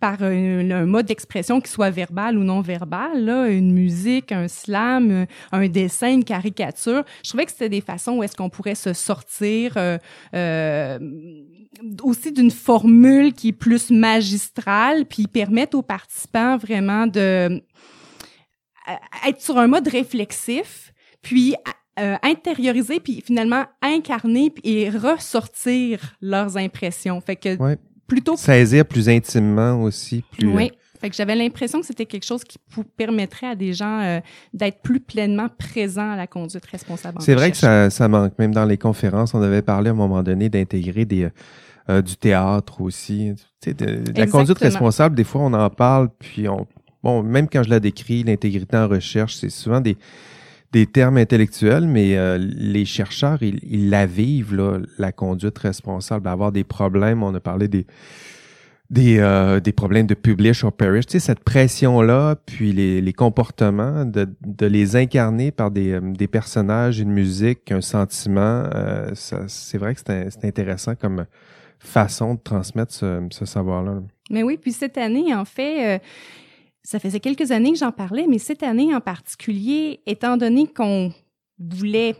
par 0.00 0.22
un, 0.22 0.86
mode 0.86 1.06
d'expression 1.06 1.60
qui 1.60 1.70
soit 1.70 1.90
verbal 1.90 2.36
ou 2.36 2.42
non 2.42 2.60
verbal, 2.60 3.24
là, 3.24 3.48
une 3.48 3.72
musique, 3.72 4.32
un 4.32 4.48
slam, 4.48 5.26
un 5.52 5.68
dessin, 5.68 6.12
une 6.12 6.24
caricature, 6.24 7.04
je 7.22 7.28
trouvais 7.28 7.44
que 7.44 7.52
c'était 7.52 7.68
des 7.68 7.80
façons 7.80 8.16
où 8.16 8.22
est-ce 8.22 8.36
qu'on 8.36 8.50
pourrait 8.50 8.74
se 8.74 8.92
sortir 8.92 9.74
euh, 9.76 9.98
euh, 10.34 10.98
aussi 12.02 12.32
d'une 12.32 12.50
formule 12.50 13.32
qui 13.32 13.48
est 13.48 13.52
plus 13.52 13.90
magistrale, 13.90 15.04
puis 15.04 15.26
permettre 15.26 15.76
aux 15.76 15.82
participants 15.82 16.55
vraiment 16.56 17.06
de 17.06 17.62
euh, 18.88 19.28
être 19.28 19.40
sur 19.40 19.58
un 19.58 19.66
mode 19.66 19.88
réflexif, 19.88 20.92
puis 21.22 21.54
euh, 21.98 22.16
intérioriser, 22.22 23.00
puis 23.00 23.22
finalement 23.24 23.64
incarner 23.82 24.52
et 24.64 24.90
ressortir 24.90 26.16
leurs 26.20 26.56
impressions. 26.56 27.20
Fait 27.20 27.36
que 27.36 27.56
plutôt 28.06 28.36
saisir 28.36 28.84
plus 28.84 29.08
intimement 29.08 29.82
aussi, 29.82 30.22
plus. 30.30 30.48
Oui. 30.48 30.70
Fait 31.00 31.10
que 31.10 31.16
j'avais 31.16 31.34
l'impression 31.34 31.80
que 31.80 31.86
c'était 31.86 32.06
quelque 32.06 32.24
chose 32.24 32.42
qui 32.44 32.58
permettrait 32.96 33.48
à 33.48 33.54
des 33.54 33.72
gens 33.72 34.00
euh, 34.00 34.20
d'être 34.54 34.80
plus 34.82 35.00
pleinement 35.00 35.48
présents 35.48 36.10
à 36.10 36.16
la 36.16 36.26
conduite 36.26 36.64
responsable. 36.66 37.18
C'est 37.20 37.34
vrai 37.34 37.50
que 37.50 37.56
ça, 37.56 37.90
ça 37.90 38.08
manque. 38.08 38.38
Même 38.38 38.54
dans 38.54 38.64
les 38.64 38.78
conférences, 38.78 39.34
on 39.34 39.42
avait 39.42 39.62
parlé 39.62 39.88
à 39.88 39.92
un 39.92 39.96
moment 39.96 40.22
donné 40.22 40.48
d'intégrer 40.48 41.04
des 41.04 41.28
du 41.88 42.16
théâtre 42.16 42.80
aussi. 42.80 43.32
la 44.14 44.26
conduite 44.26 44.58
responsable, 44.58 45.14
des 45.14 45.24
fois, 45.24 45.42
on 45.42 45.52
en 45.52 45.70
parle, 45.70 46.08
puis 46.18 46.48
on, 46.48 46.66
bon, 47.02 47.22
même 47.22 47.48
quand 47.48 47.62
je 47.62 47.70
la 47.70 47.80
décris, 47.80 48.24
l'intégrité 48.24 48.76
en 48.76 48.88
recherche, 48.88 49.36
c'est 49.36 49.50
souvent 49.50 49.80
des, 49.80 49.96
des 50.72 50.86
termes 50.86 51.16
intellectuels, 51.18 51.86
mais 51.86 52.16
euh, 52.16 52.36
les 52.38 52.84
chercheurs, 52.84 53.38
ils, 53.42 53.90
la 53.90 54.06
vivent, 54.06 54.54
là, 54.54 54.78
la 54.98 55.12
conduite 55.12 55.58
responsable, 55.58 56.28
avoir 56.28 56.52
des 56.52 56.64
problèmes. 56.64 57.22
On 57.22 57.34
a 57.34 57.40
parlé 57.40 57.68
des, 57.68 57.86
des, 58.90 59.18
euh, 59.20 59.60
des 59.60 59.72
problèmes 59.72 60.06
de 60.06 60.14
publish 60.14 60.64
or 60.64 60.72
perish. 60.72 61.06
Tu 61.06 61.12
sais, 61.12 61.18
cette 61.20 61.44
pression-là, 61.44 62.36
puis 62.44 62.72
les, 62.72 63.00
les 63.00 63.12
comportements, 63.12 64.04
de, 64.04 64.28
de, 64.44 64.66
les 64.66 64.96
incarner 64.96 65.52
par 65.52 65.70
des, 65.70 65.92
euh, 65.92 66.00
des 66.00 66.26
personnages, 66.26 66.98
une 66.98 67.12
musique, 67.12 67.70
un 67.70 67.80
sentiment, 67.80 68.64
c'est 69.14 69.78
vrai 69.78 69.94
que 69.94 70.00
c'est 70.04 70.44
intéressant 70.44 70.94
comme 70.96 71.24
façon 71.78 72.34
de 72.34 72.40
transmettre 72.40 72.92
ce, 72.92 73.44
savoir-là. 73.44 74.00
Mais 74.30 74.42
oui, 74.42 74.56
puis 74.56 74.72
cette 74.72 74.98
année, 74.98 75.34
en 75.34 75.44
fait, 75.44 76.00
ça 76.82 76.98
faisait 76.98 77.20
quelques 77.20 77.50
années 77.50 77.72
que 77.72 77.78
j'en 77.78 77.92
parlais, 77.92 78.26
mais 78.28 78.38
cette 78.38 78.62
année 78.62 78.94
en 78.94 79.00
particulier, 79.00 80.00
étant 80.06 80.36
donné 80.36 80.66
qu'on 80.66 81.12
voulait 81.58 82.16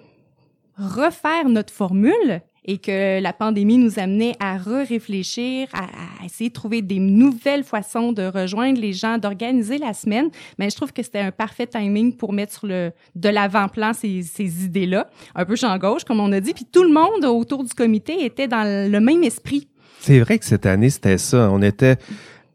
refaire 0.77 1.49
notre 1.49 1.73
formule 1.73 2.43
et 2.67 2.79
que 2.79 3.21
la 3.21 3.33
pandémie 3.33 3.79
nous 3.79 3.99
amenait 3.99 4.35
à 4.41 4.59
re-réfléchir, 4.59 5.69
à, 5.73 6.25
essayer 6.25 6.51
de 6.51 6.55
trouver 6.55 6.83
des 6.83 6.99
nouvelles 6.99 7.65
façons 7.65 8.13
de 8.13 8.23
rejoindre 8.23 8.81
les 8.81 8.93
gens, 8.93 9.19
d'organiser 9.19 9.79
la 9.79 9.95
semaine, 9.95 10.31
mais 10.59 10.69
je 10.71 10.77
trouve 10.77 10.93
que 10.93 11.03
c'était 11.03 11.21
un 11.21 11.31
parfait 11.31 11.67
timing 11.67 12.17
pour 12.17 12.33
mettre 12.33 12.53
sur 12.53 12.67
le 12.67 12.93
de 13.15 13.29
l'avant-plan 13.29 13.93
ces, 13.93 14.23
ces 14.23 14.65
idées-là, 14.65 15.09
un 15.35 15.45
peu 15.45 15.57
champ 15.57 15.77
gauche 15.79 16.05
comme 16.05 16.21
on 16.21 16.33
a 16.33 16.41
dit, 16.41 16.53
puis 16.53 16.67
tout 16.71 16.83
le 16.83 16.93
monde 16.93 17.25
autour 17.25 17.65
du 17.65 17.73
comité 17.73 18.25
était 18.25 18.49
dans 18.49 18.65
le 18.91 19.01
même 19.01 19.23
esprit. 19.23 19.69
C'est 20.01 20.21
vrai 20.21 20.39
que 20.39 20.45
cette 20.45 20.67
année 20.67 20.91
c'était 20.91 21.19
ça, 21.19 21.49
on 21.51 21.63
était 21.63 21.97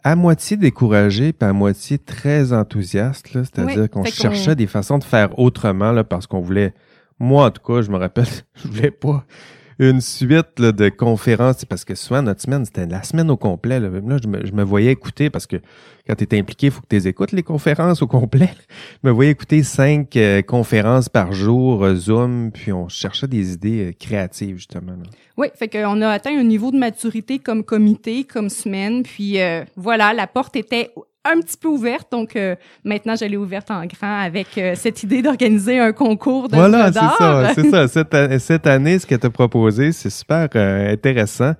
à 0.04 0.16
moitié 0.16 0.58
découragé 0.58 1.34
puis 1.34 1.48
à 1.48 1.54
moitié 1.54 1.98
très 1.98 2.54
enthousiaste. 2.54 3.30
C'est-à-dire 3.32 3.90
qu'on 3.90 4.04
cherchait 4.04 4.56
des 4.56 4.68
façons 4.68 4.98
de 4.98 5.04
faire 5.04 5.38
autrement 5.40 5.92
là, 5.92 6.04
parce 6.04 6.28
qu'on 6.28 6.42
voulait, 6.42 6.74
moi 7.20 7.46
en 7.46 7.52
tout 7.52 7.62
cas, 7.62 7.82
je 7.82 7.92
me 7.92 7.98
rappelle, 7.98 8.26
je 8.56 8.68
voulais 8.68 8.92
pas 8.92 9.26
une 9.80 10.02
suite 10.02 10.60
de 10.60 10.90
conférences, 10.90 11.66
parce 11.66 11.86
que 11.86 11.96
souvent, 11.96 12.22
notre 12.22 12.42
semaine, 12.42 12.66
c'était 12.66 12.86
la 12.86 13.04
semaine 13.04 13.30
au 13.30 13.38
complet. 13.38 13.80
Là, 13.80 13.90
je, 14.22 14.28
me, 14.54 14.64
voyais 14.64 14.92
écouter, 14.92 15.30
parce 15.30 15.48
que 15.48 15.58
quand 16.08 16.16
tu 16.16 16.24
es 16.24 16.40
impliqué, 16.40 16.68
il 16.68 16.72
faut 16.72 16.82
que 16.82 16.96
tu 16.96 17.08
écoutes 17.08 17.32
les 17.32 17.44
conférences 17.44 18.02
au 18.02 18.08
complet. 18.08 18.52
Je 19.04 19.10
me 19.10 19.14
voyais 19.14 19.32
écouter 19.32 19.64
cinq 19.64 20.16
euh, 20.18 20.42
conférences 20.42 21.10
par 21.10 21.34
jour, 21.34 21.84
euh, 21.84 21.96
Zoom, 21.96 22.52
puis 22.52 22.72
on 22.72 22.90
cherchait 22.90 23.28
des 23.28 23.54
idées 23.54 23.90
euh, 23.90 23.94
créatives, 23.98 24.58
justement. 24.58 24.94
Oui, 25.38 25.48
fait 25.56 25.68
qu'on 25.68 26.02
a 26.02 26.10
atteint 26.10 26.38
un 26.38 26.44
niveau 26.44 26.72
de 26.72 26.78
maturité 26.78 27.40
comme 27.40 27.64
comité, 27.64 28.24
comme 28.24 28.50
semaine, 28.50 29.04
puis 29.04 29.38
voilà, 29.76 30.14
la 30.14 30.28
porte 30.28 30.56
était 30.56 30.92
un 31.26 31.40
petit 31.40 31.58
peu 31.58 31.68
ouverte. 31.68 32.12
Donc 32.12 32.36
euh, 32.36 32.56
maintenant, 32.84 33.16
je 33.16 33.26
l'ai 33.26 33.38
ouverte 33.38 33.72
en 33.72 33.86
grand 33.86 34.20
avec 34.22 34.58
euh, 34.58 34.74
cette 34.76 35.04
idée 35.04 35.22
d'organiser 35.22 35.80
un 35.80 35.94
concours 35.94 36.50
de 36.50 36.56
Voilà, 36.56 36.92
c'est 36.92 37.00
ça, 37.00 37.54
c'est 37.54 37.70
ça. 37.70 37.88
Cette, 37.88 38.40
cette, 38.40 38.68
année, 38.68 39.00
ce 39.00 39.06
qu'elle 39.06 39.20
t'a 39.20 39.30
proposé, 39.30 39.92
c'est 39.92 40.10
super 40.10 40.48
euh, 40.56 40.94
intéressant. 40.94 41.54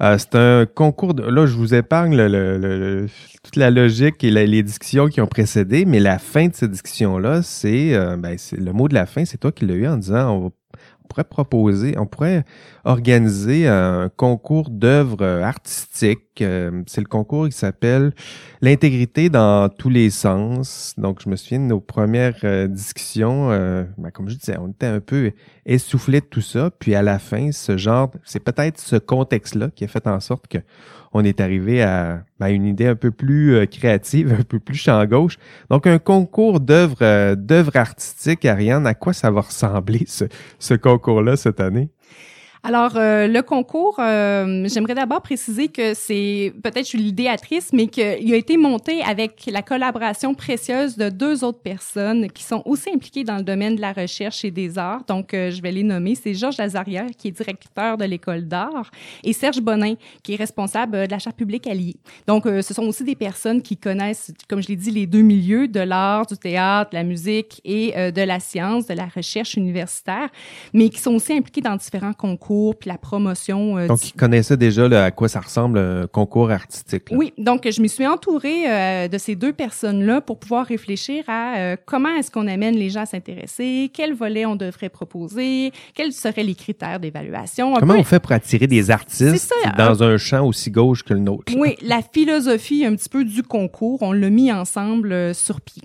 c'est 0.00 0.34
un 0.34 0.66
concours. 0.66 1.14
De, 1.14 1.22
là, 1.22 1.46
je 1.46 1.56
vous 1.56 1.74
épargne 1.74 2.16
le, 2.16 2.28
le, 2.28 3.06
toute 3.42 3.56
la 3.56 3.70
logique 3.70 4.22
et 4.24 4.30
les 4.30 4.62
discussions 4.62 5.08
qui 5.08 5.20
ont 5.20 5.26
précédé, 5.26 5.84
mais 5.84 6.00
la 6.00 6.18
fin 6.18 6.46
de 6.46 6.54
cette 6.54 6.70
discussion-là, 6.70 7.42
c'est 7.42 7.92
ben, 8.18 8.36
le 8.52 8.72
mot 8.72 8.88
de 8.88 8.94
la 8.94 9.06
fin, 9.06 9.24
c'est 9.24 9.38
toi 9.38 9.52
qui 9.52 9.66
l'as 9.66 9.74
eu 9.74 9.86
en 9.86 9.96
disant 9.96 10.30
on 10.30 10.40
va 10.44 10.48
pourrait 11.12 11.24
proposer, 11.24 11.94
on 11.98 12.06
pourrait 12.06 12.44
organiser 12.84 13.68
un 13.68 14.10
concours 14.16 14.70
d'œuvres 14.70 15.42
artistiques. 15.42 16.40
Euh, 16.40 16.82
c'est 16.86 17.02
le 17.02 17.06
concours 17.06 17.46
qui 17.48 17.56
s'appelle 17.56 18.12
l'intégrité 18.62 19.28
dans 19.28 19.68
tous 19.68 19.90
les 19.90 20.08
sens. 20.08 20.94
Donc, 20.96 21.20
je 21.22 21.28
me 21.28 21.36
souviens 21.36 21.60
de 21.60 21.64
nos 21.64 21.80
premières 21.80 22.38
euh, 22.44 22.66
discussions. 22.66 23.50
Euh, 23.50 23.84
ben, 23.98 24.10
comme 24.10 24.28
je 24.30 24.36
disais, 24.36 24.56
on 24.58 24.68
était 24.68 24.86
un 24.86 25.00
peu 25.00 25.32
essoufflé 25.66 26.20
de 26.20 26.26
tout 26.26 26.40
ça. 26.40 26.70
Puis 26.78 26.94
à 26.94 27.02
la 27.02 27.18
fin, 27.18 27.52
ce 27.52 27.76
genre, 27.76 28.10
c'est 28.24 28.40
peut-être 28.40 28.80
ce 28.80 28.96
contexte-là 28.96 29.68
qui 29.74 29.84
a 29.84 29.88
fait 29.88 30.06
en 30.06 30.20
sorte 30.20 30.48
que 30.48 30.58
on 31.12 31.24
est 31.24 31.40
arrivé 31.40 31.82
à, 31.82 32.24
ben, 32.40 32.48
une 32.48 32.66
idée 32.66 32.86
un 32.86 32.94
peu 32.94 33.10
plus 33.10 33.54
euh, 33.54 33.66
créative, 33.66 34.34
un 34.38 34.42
peu 34.42 34.58
plus 34.58 34.76
champ 34.76 35.04
gauche. 35.04 35.38
Donc, 35.70 35.86
un 35.86 35.98
concours 35.98 36.60
d'œuvres 36.60 37.02
euh, 37.02 37.34
d'œuvres 37.34 37.76
artistiques, 37.76 38.44
Ariane, 38.44 38.86
à 38.86 38.94
quoi 38.94 39.12
ça 39.12 39.30
va 39.30 39.42
ressembler 39.42 40.04
ce, 40.06 40.24
ce 40.58 40.74
concours-là 40.74 41.36
cette 41.36 41.60
année? 41.60 41.90
Alors, 42.64 42.92
euh, 42.94 43.26
le 43.26 43.42
concours, 43.42 43.96
euh, 43.98 44.68
j'aimerais 44.68 44.94
d'abord 44.94 45.20
préciser 45.20 45.66
que 45.66 45.94
c'est 45.94 46.52
peut-être 46.62 46.84
je 46.84 46.90
suis 46.90 46.98
l'idéatrice, 46.98 47.70
mais 47.72 47.88
qu'il 47.88 48.32
a 48.32 48.36
été 48.36 48.56
monté 48.56 49.02
avec 49.02 49.50
la 49.50 49.62
collaboration 49.62 50.32
précieuse 50.32 50.96
de 50.96 51.08
deux 51.08 51.42
autres 51.42 51.58
personnes 51.58 52.30
qui 52.30 52.44
sont 52.44 52.62
aussi 52.64 52.88
impliquées 52.90 53.24
dans 53.24 53.38
le 53.38 53.42
domaine 53.42 53.74
de 53.74 53.80
la 53.80 53.92
recherche 53.92 54.44
et 54.44 54.52
des 54.52 54.78
arts. 54.78 55.02
Donc, 55.08 55.34
euh, 55.34 55.50
je 55.50 55.60
vais 55.60 55.72
les 55.72 55.82
nommer. 55.82 56.14
C'est 56.14 56.34
Georges 56.34 56.58
Lazaria, 56.58 57.06
qui 57.18 57.28
est 57.28 57.30
directeur 57.32 57.96
de 57.96 58.04
l'école 58.04 58.46
d'art, 58.46 58.92
et 59.24 59.32
Serge 59.32 59.60
Bonin, 59.60 59.94
qui 60.22 60.34
est 60.34 60.36
responsable 60.36 61.08
de 61.08 61.10
la 61.10 61.18
chaire 61.18 61.34
publique 61.34 61.66
alliée. 61.66 61.96
Donc, 62.28 62.44
ce 62.44 62.74
sont 62.74 62.86
aussi 62.86 63.02
des 63.02 63.16
personnes 63.16 63.60
qui 63.60 63.76
connaissent, 63.76 64.32
comme 64.48 64.62
je 64.62 64.68
l'ai 64.68 64.76
dit, 64.76 64.92
les 64.92 65.06
deux 65.08 65.22
milieux 65.22 65.66
de 65.66 65.80
l'art, 65.80 66.26
du 66.26 66.36
théâtre, 66.36 66.90
de 66.90 66.96
la 66.96 67.02
musique 67.02 67.60
et 67.64 67.92
de 68.12 68.22
la 68.22 68.38
science, 68.38 68.86
de 68.86 68.94
la 68.94 69.06
recherche 69.06 69.54
universitaire, 69.54 70.28
mais 70.72 70.90
qui 70.90 71.00
sont 71.00 71.14
aussi 71.14 71.32
impliqués 71.32 71.60
dans 71.60 71.74
différents 71.74 72.12
concours 72.12 72.51
puis 72.78 72.88
la 72.88 72.98
promotion. 72.98 73.78
Euh, 73.78 73.86
donc, 73.86 74.08
ils 74.08 74.12
connaissaient 74.12 74.56
déjà 74.56 74.84
à 75.04 75.10
quoi 75.10 75.28
ça 75.28 75.40
ressemble 75.40 75.78
un 75.78 76.06
concours 76.06 76.50
artistique. 76.50 77.04
Oui, 77.10 77.32
donc 77.38 77.68
je 77.68 77.80
me 77.80 77.86
suis 77.86 78.06
entourée 78.06 78.68
euh, 78.68 79.08
de 79.08 79.18
ces 79.18 79.34
deux 79.34 79.52
personnes-là 79.52 80.20
pour 80.20 80.38
pouvoir 80.38 80.66
réfléchir 80.66 81.24
à 81.28 81.56
euh, 81.56 81.76
comment 81.84 82.14
est-ce 82.16 82.30
qu'on 82.30 82.46
amène 82.48 82.76
les 82.76 82.90
gens 82.90 83.02
à 83.02 83.06
s'intéresser, 83.06 83.90
quel 83.92 84.14
volet 84.14 84.46
on 84.46 84.56
devrait 84.56 84.88
proposer, 84.88 85.72
quels 85.94 86.12
seraient 86.12 86.42
les 86.42 86.54
critères 86.54 87.00
d'évaluation. 87.00 87.74
Comment 87.74 87.94
on 87.94 88.04
fait 88.04 88.20
pour 88.20 88.32
attirer 88.32 88.66
des 88.66 88.90
artistes 88.90 89.52
dans 89.76 90.02
un 90.02 90.16
champ 90.16 90.46
aussi 90.46 90.70
gauche 90.70 91.02
que 91.02 91.14
le 91.14 91.20
nôtre? 91.20 91.52
Oui, 91.56 91.76
la 91.82 92.00
philosophie 92.02 92.84
un 92.84 92.94
petit 92.94 93.08
peu 93.08 93.24
du 93.24 93.42
concours, 93.42 94.02
on 94.02 94.12
l'a 94.12 94.30
mis 94.30 94.52
ensemble 94.52 95.34
sur 95.34 95.60
pied. 95.60 95.82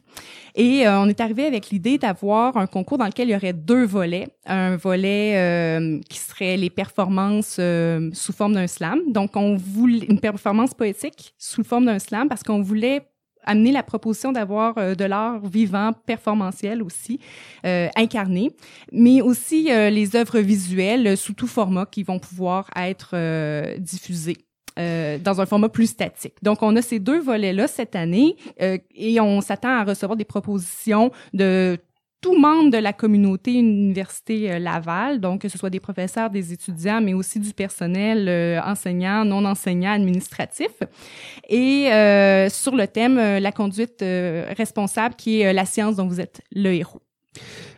Et 0.60 0.88
on 0.88 1.08
est 1.08 1.22
arrivé 1.22 1.46
avec 1.46 1.70
l'idée 1.70 2.00
d'avoir 2.00 2.58
un 2.58 2.66
concours 2.66 2.98
dans 2.98 3.06
lequel 3.06 3.30
il 3.30 3.32
y 3.32 3.36
aurait 3.36 3.54
deux 3.54 3.86
volets. 3.86 4.28
Un 4.48 4.76
volet 4.76 6.02
qui 6.10 6.18
serait 6.18 6.58
les 6.58 6.70
performances 6.70 7.58
euh, 7.60 8.10
sous 8.14 8.34
forme 8.34 8.54
d'un 8.54 8.68
slam. 8.68 9.00
Donc, 9.08 9.36
on 9.36 9.56
voulait 9.56 10.06
une 10.08 10.20
performance 10.20 10.74
poétique 10.74 11.34
sous 11.38 11.64
forme 11.64 11.86
d'un 11.86 12.00
slam 12.00 12.28
parce 12.30 12.44
qu'on 12.44 12.62
voulait 12.62 13.08
amener 13.44 13.72
la 13.72 13.84
proposition 13.84 14.32
d'avoir 14.32 14.78
euh, 14.78 14.94
de 14.94 15.06
l'art 15.06 15.40
vivant, 15.46 15.94
performantiel 16.06 16.84
aussi, 16.84 17.20
euh, 17.66 17.88
incarné, 17.96 18.52
mais 18.92 19.22
aussi 19.22 19.70
les 19.70 20.16
œuvres 20.16 20.40
visuelles 20.40 21.16
sous 21.18 21.34
tout 21.34 21.48
format 21.48 21.86
qui 21.86 22.04
vont 22.04 22.20
pouvoir 22.20 22.70
être 22.76 23.16
diffusées. 23.78 24.47
Dans 24.78 25.42
un 25.42 25.46
format 25.46 25.70
plus 25.70 25.88
statique. 25.88 26.36
Donc, 26.44 26.62
on 26.62 26.76
a 26.76 26.82
ces 26.82 27.00
deux 27.00 27.20
volets-là 27.20 27.68
cette 27.68 27.96
année 27.96 28.36
et 28.60 29.20
on 29.20 29.42
s'attend 29.42 29.70
à 29.70 29.84
recevoir 29.84 30.16
des 30.16 30.26
propositions 30.26 31.12
de 31.34 31.80
tout 32.22 32.38
membre 32.38 32.72
de 32.72 32.78
la 32.78 32.94
communauté 32.94 33.54
Université 33.54 34.52
euh, 34.52 34.60
Laval, 34.60 35.20
donc 35.20 35.42
que 35.42 35.50
ce 35.50 35.58
soit 35.58 35.70
des 35.70 35.80
professeurs, 35.80 36.30
des 36.30 36.52
étudiants, 36.52 37.02
mais 37.02 37.14
aussi 37.14 37.40
du 37.40 37.54
personnel 37.54 38.28
euh, 38.28 38.60
enseignant, 38.64 39.24
non 39.24 39.46
enseignant, 39.46 39.92
administratif. 39.92 40.72
Et 41.48 41.92
euh, 41.92 42.50
sur 42.50 42.76
le 42.76 42.88
thème 42.88 43.18
la 43.18 43.52
conduite 43.52 44.02
responsable, 44.02 45.16
qui 45.16 45.42
est 45.42 45.54
la 45.54 45.66
science 45.66 45.96
dont 45.96 46.08
vous 46.08 46.20
êtes 46.20 46.42
le 46.52 46.74
héros. 46.74 47.02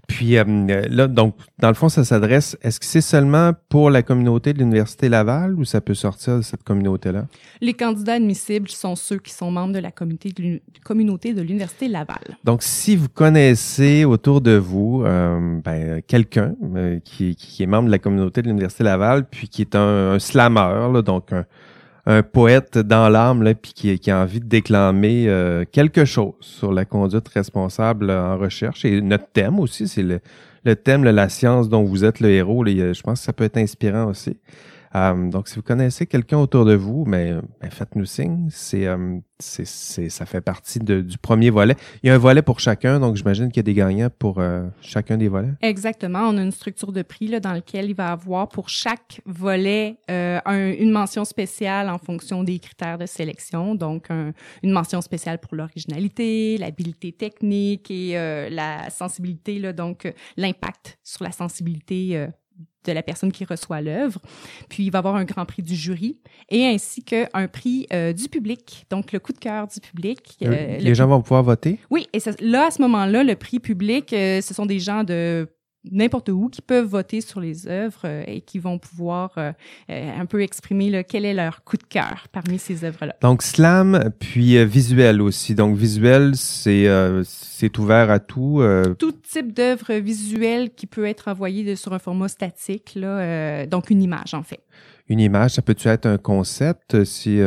Puis 0.09 0.37
euh, 0.37 0.43
là, 0.89 1.07
donc, 1.07 1.35
dans 1.59 1.67
le 1.67 1.75
fond, 1.75 1.87
ça 1.87 2.03
s'adresse, 2.03 2.57
est-ce 2.63 2.79
que 2.79 2.85
c'est 2.85 2.99
seulement 2.99 3.51
pour 3.69 3.91
la 3.91 4.01
communauté 4.01 4.53
de 4.53 4.57
l'Université 4.57 5.07
Laval 5.07 5.53
ou 5.53 5.65
ça 5.65 5.81
peut 5.81 5.93
sortir 5.93 6.37
de 6.37 6.41
cette 6.41 6.63
communauté-là? 6.63 7.27
Les 7.61 7.73
candidats 7.73 8.15
admissibles 8.15 8.69
sont 8.69 8.95
ceux 8.95 9.19
qui 9.19 9.31
sont 9.31 9.51
membres 9.51 9.73
de 9.73 9.79
la 9.79 9.91
communauté 9.91 11.33
de 11.33 11.41
l'Université 11.41 11.87
Laval. 11.87 12.37
Donc, 12.43 12.63
si 12.63 12.95
vous 12.95 13.07
connaissez 13.07 14.03
autour 14.03 14.41
de 14.41 14.57
vous 14.57 15.03
euh, 15.05 15.59
ben, 15.63 16.01
quelqu'un 16.01 16.55
euh, 16.75 16.99
qui, 17.05 17.35
qui, 17.35 17.61
est 17.61 17.67
membre 17.67 17.85
de 17.85 17.91
la 17.91 17.99
communauté 17.99 18.41
de 18.41 18.47
l'Université 18.47 18.83
Laval, 18.83 19.25
puis 19.29 19.47
qui 19.47 19.61
est 19.61 19.75
un, 19.75 20.13
un 20.13 20.19
slammer, 20.19 20.91
là, 20.91 21.03
donc 21.03 21.31
un, 21.31 21.45
un 22.09 22.23
poète 22.23 22.79
dans 22.79 23.07
l'âme 23.07 23.43
là 23.43 23.53
puis 23.53 23.71
qui, 23.71 23.99
qui, 23.99 24.09
a 24.09 24.19
envie 24.19 24.39
de 24.39 24.47
déclamer 24.47 25.25
euh, 25.27 25.63
quelque 25.71 26.05
chose 26.05 26.33
sur 26.39 26.73
la 26.73 26.83
conduite 26.83 27.27
responsable 27.27 28.09
en 28.09 28.35
recherche. 28.35 28.83
Et 28.83 28.99
notre 28.99 29.27
thème 29.31 29.59
aussi 29.59 29.87
c'est 29.87 30.01
le, 30.01 30.19
le 30.63 30.75
thème 30.75 31.03
la 31.03 31.29
science 31.29 31.69
dont 31.69 31.83
vous 31.83 32.03
êtes 32.03 32.19
le 32.19 32.31
héros 32.31 32.65
je 32.65 33.01
pense 33.01 33.19
que 33.19 33.25
ça 33.25 33.31
peut 33.31 33.43
être 33.43 33.57
inspirant 33.57 34.05
aussi 34.05 34.37
Euh, 34.95 35.29
donc, 35.29 35.47
si 35.47 35.55
vous 35.55 35.61
connaissez 35.61 36.05
quelqu'un 36.07 36.37
autour 36.37 36.65
de 36.65 36.75
vous, 36.75 37.05
mais, 37.05 37.33
ben, 37.61 37.69
faites-nous 37.69 38.05
signe. 38.05 38.47
C'est, 38.49 38.87
euh, 38.87 39.19
c'est, 39.39 39.65
c'est, 39.65 40.09
ça 40.09 40.25
fait 40.25 40.41
partie 40.41 40.79
de, 40.79 41.01
du 41.01 41.17
premier 41.17 41.49
volet. 41.49 41.75
Il 42.03 42.07
y 42.07 42.09
a 42.09 42.15
un 42.15 42.19
volet 42.19 42.41
pour 42.41 42.59
chacun, 42.59 42.99
donc 42.99 43.15
j'imagine 43.15 43.49
qu'il 43.49 43.57
y 43.57 43.59
a 43.59 43.63
des 43.63 43.73
gagnants 43.73 44.09
pour 44.17 44.39
euh, 44.39 44.67
chacun 44.81 45.17
des 45.17 45.27
volets. 45.27 45.53
Exactement. 45.61 46.19
On 46.21 46.37
a 46.37 46.41
une 46.41 46.51
structure 46.51 46.91
de 46.91 47.01
prix 47.01 47.27
là, 47.27 47.39
dans 47.39 47.53
laquelle 47.53 47.89
il 47.89 47.95
va 47.95 48.11
avoir 48.11 48.49
pour 48.49 48.69
chaque 48.69 49.21
volet 49.25 49.97
euh, 50.09 50.39
un, 50.45 50.71
une 50.71 50.91
mention 50.91 51.23
spéciale 51.23 51.89
en 51.89 51.97
fonction 51.97 52.43
des 52.43 52.59
critères 52.59 52.97
de 52.97 53.05
sélection. 53.05 53.75
Donc, 53.75 54.09
un, 54.09 54.33
une 54.63 54.71
mention 54.71 55.01
spéciale 55.01 55.39
pour 55.39 55.55
l'originalité, 55.55 56.57
l'habilité 56.57 57.11
technique 57.11 57.91
et 57.91 58.13
la 58.49 58.89
sensibilité, 58.89 59.59
là, 59.59 59.73
donc 59.73 60.11
l'impact 60.37 60.97
sur 61.03 61.23
la 61.23 61.31
sensibilité 61.31 62.27
de 62.85 62.91
la 62.91 63.03
personne 63.03 63.31
qui 63.31 63.45
reçoit 63.45 63.81
l'œuvre. 63.81 64.19
Puis 64.69 64.85
il 64.85 64.89
va 64.91 64.99
avoir 64.99 65.15
un 65.15 65.25
grand 65.25 65.45
prix 65.45 65.61
du 65.61 65.75
jury 65.75 66.17
et 66.49 66.65
ainsi 66.65 67.03
qu'un 67.03 67.47
prix 67.51 67.87
euh, 67.93 68.13
du 68.13 68.29
public, 68.29 68.85
donc 68.89 69.11
le 69.11 69.19
coup 69.19 69.33
de 69.33 69.39
cœur 69.39 69.67
du 69.67 69.79
public. 69.79 70.37
Euh, 70.43 70.77
les 70.77 70.95
gens 70.95 71.07
vont 71.07 71.21
pouvoir 71.21 71.43
voter? 71.43 71.79
Oui, 71.89 72.07
et 72.13 72.19
ça, 72.19 72.31
là, 72.39 72.67
à 72.67 72.71
ce 72.71 72.81
moment-là, 72.81 73.23
le 73.23 73.35
prix 73.35 73.59
public, 73.59 74.13
euh, 74.13 74.41
ce 74.41 74.53
sont 74.53 74.65
des 74.65 74.79
gens 74.79 75.03
de 75.03 75.47
n'importe 75.91 76.29
où 76.29 76.49
qui 76.49 76.61
peuvent 76.61 76.85
voter 76.85 77.21
sur 77.21 77.39
les 77.39 77.67
œuvres 77.67 78.01
euh, 78.05 78.23
et 78.27 78.41
qui 78.41 78.59
vont 78.59 78.77
pouvoir 78.77 79.31
euh, 79.37 79.51
euh, 79.89 80.19
un 80.19 80.25
peu 80.25 80.41
exprimer 80.41 80.89
là, 80.89 81.03
quel 81.03 81.25
est 81.25 81.33
leur 81.33 81.63
coup 81.63 81.77
de 81.77 81.83
cœur 81.83 82.27
parmi 82.31 82.59
ces 82.59 82.83
œuvres-là. 82.83 83.15
Donc 83.21 83.43
slam 83.43 84.11
puis 84.19 84.63
visuel 84.65 85.21
aussi. 85.21 85.55
Donc 85.55 85.75
visuel 85.75 86.35
c'est 86.35 86.87
c'est 87.23 87.77
ouvert 87.77 88.09
à 88.09 88.19
tout. 88.19 88.61
Tout 88.97 89.11
type 89.11 89.53
d'œuvre 89.53 89.93
visuelle 89.95 90.71
qui 90.71 90.87
peut 90.87 91.05
être 91.05 91.27
envoyée 91.27 91.75
sur 91.75 91.93
un 91.93 91.99
format 91.99 92.27
statique 92.27 92.93
là, 92.95 93.65
donc 93.65 93.89
une 93.89 94.01
image 94.01 94.33
en 94.33 94.43
fait. 94.43 94.61
Une 95.07 95.19
image, 95.19 95.51
ça 95.51 95.61
peut-tu 95.61 95.87
être 95.87 96.05
un 96.05 96.17
concept 96.17 97.03
si 97.03 97.39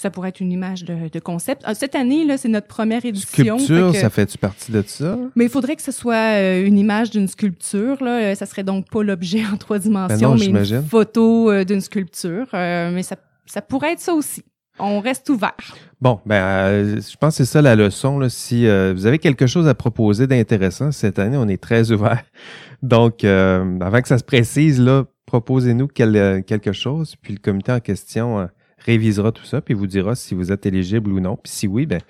ça 0.00 0.10
pourrait 0.10 0.30
être 0.30 0.40
une 0.40 0.52
image 0.52 0.84
de, 0.84 1.08
de 1.08 1.18
concept. 1.20 1.62
Ah, 1.64 1.74
cette 1.74 1.94
année, 1.94 2.24
là, 2.24 2.38
c'est 2.38 2.48
notre 2.48 2.66
première 2.66 3.04
édition. 3.04 3.58
Sculpture, 3.58 3.94
ça 3.94 4.08
fait-tu 4.08 4.38
partie 4.38 4.72
de 4.72 4.82
ça? 4.86 5.18
Mais 5.36 5.44
il 5.44 5.50
faudrait 5.50 5.76
que 5.76 5.82
ce 5.82 5.92
soit 5.92 6.38
euh, 6.38 6.66
une 6.66 6.78
image 6.78 7.10
d'une 7.10 7.28
sculpture. 7.28 8.02
Là. 8.02 8.20
Euh, 8.22 8.34
ça 8.34 8.46
serait 8.46 8.64
donc 8.64 8.88
pas 8.90 9.02
l'objet 9.02 9.42
en 9.52 9.58
trois 9.58 9.78
dimensions, 9.78 10.34
ben 10.36 10.52
mais 10.52 10.70
une 10.70 10.82
photo 10.82 11.50
euh, 11.50 11.64
d'une 11.64 11.82
sculpture. 11.82 12.46
mais 12.52 13.02
ça, 13.02 13.16
ça 13.44 13.60
pourrait 13.60 13.92
être 13.92 14.00
ça 14.00 14.14
aussi. 14.14 14.42
On 14.78 15.00
reste 15.00 15.28
ouvert. 15.28 15.76
Bon, 16.00 16.20
ben, 16.24 16.98
je 16.98 17.16
pense 17.16 17.36
que 17.36 17.44
c'est 17.44 17.50
ça 17.50 17.60
la 17.60 17.76
leçon. 17.76 18.18
Là. 18.18 18.30
Si 18.30 18.64
vous 18.64 19.04
avez 19.04 19.18
quelque 19.18 19.46
chose 19.46 19.68
à 19.68 19.74
proposer 19.74 20.26
d'intéressant 20.26 20.90
cette 20.92 21.18
année, 21.18 21.36
on 21.36 21.48
est 21.48 21.62
très 21.62 21.90
ouvert. 21.90 22.22
Donc, 22.82 23.22
avant 23.24 24.00
que 24.00 24.08
ça 24.08 24.16
se 24.16 24.24
précise, 24.24 24.80
là, 24.80 25.04
proposez-nous 25.26 25.88
quelque 25.88 26.72
chose. 26.72 27.16
Puis 27.20 27.34
le 27.34 27.40
comité 27.40 27.72
en 27.72 27.80
question 27.80 28.48
révisera 28.84 29.32
tout 29.32 29.44
ça, 29.44 29.60
puis 29.60 29.74
vous 29.74 29.86
dira 29.86 30.14
si 30.14 30.34
vous 30.34 30.52
êtes 30.52 30.66
éligible 30.66 31.12
ou 31.12 31.20
non. 31.20 31.36
Puis 31.36 31.52
si 31.52 31.66
oui, 31.66 31.86
ben 31.86 32.00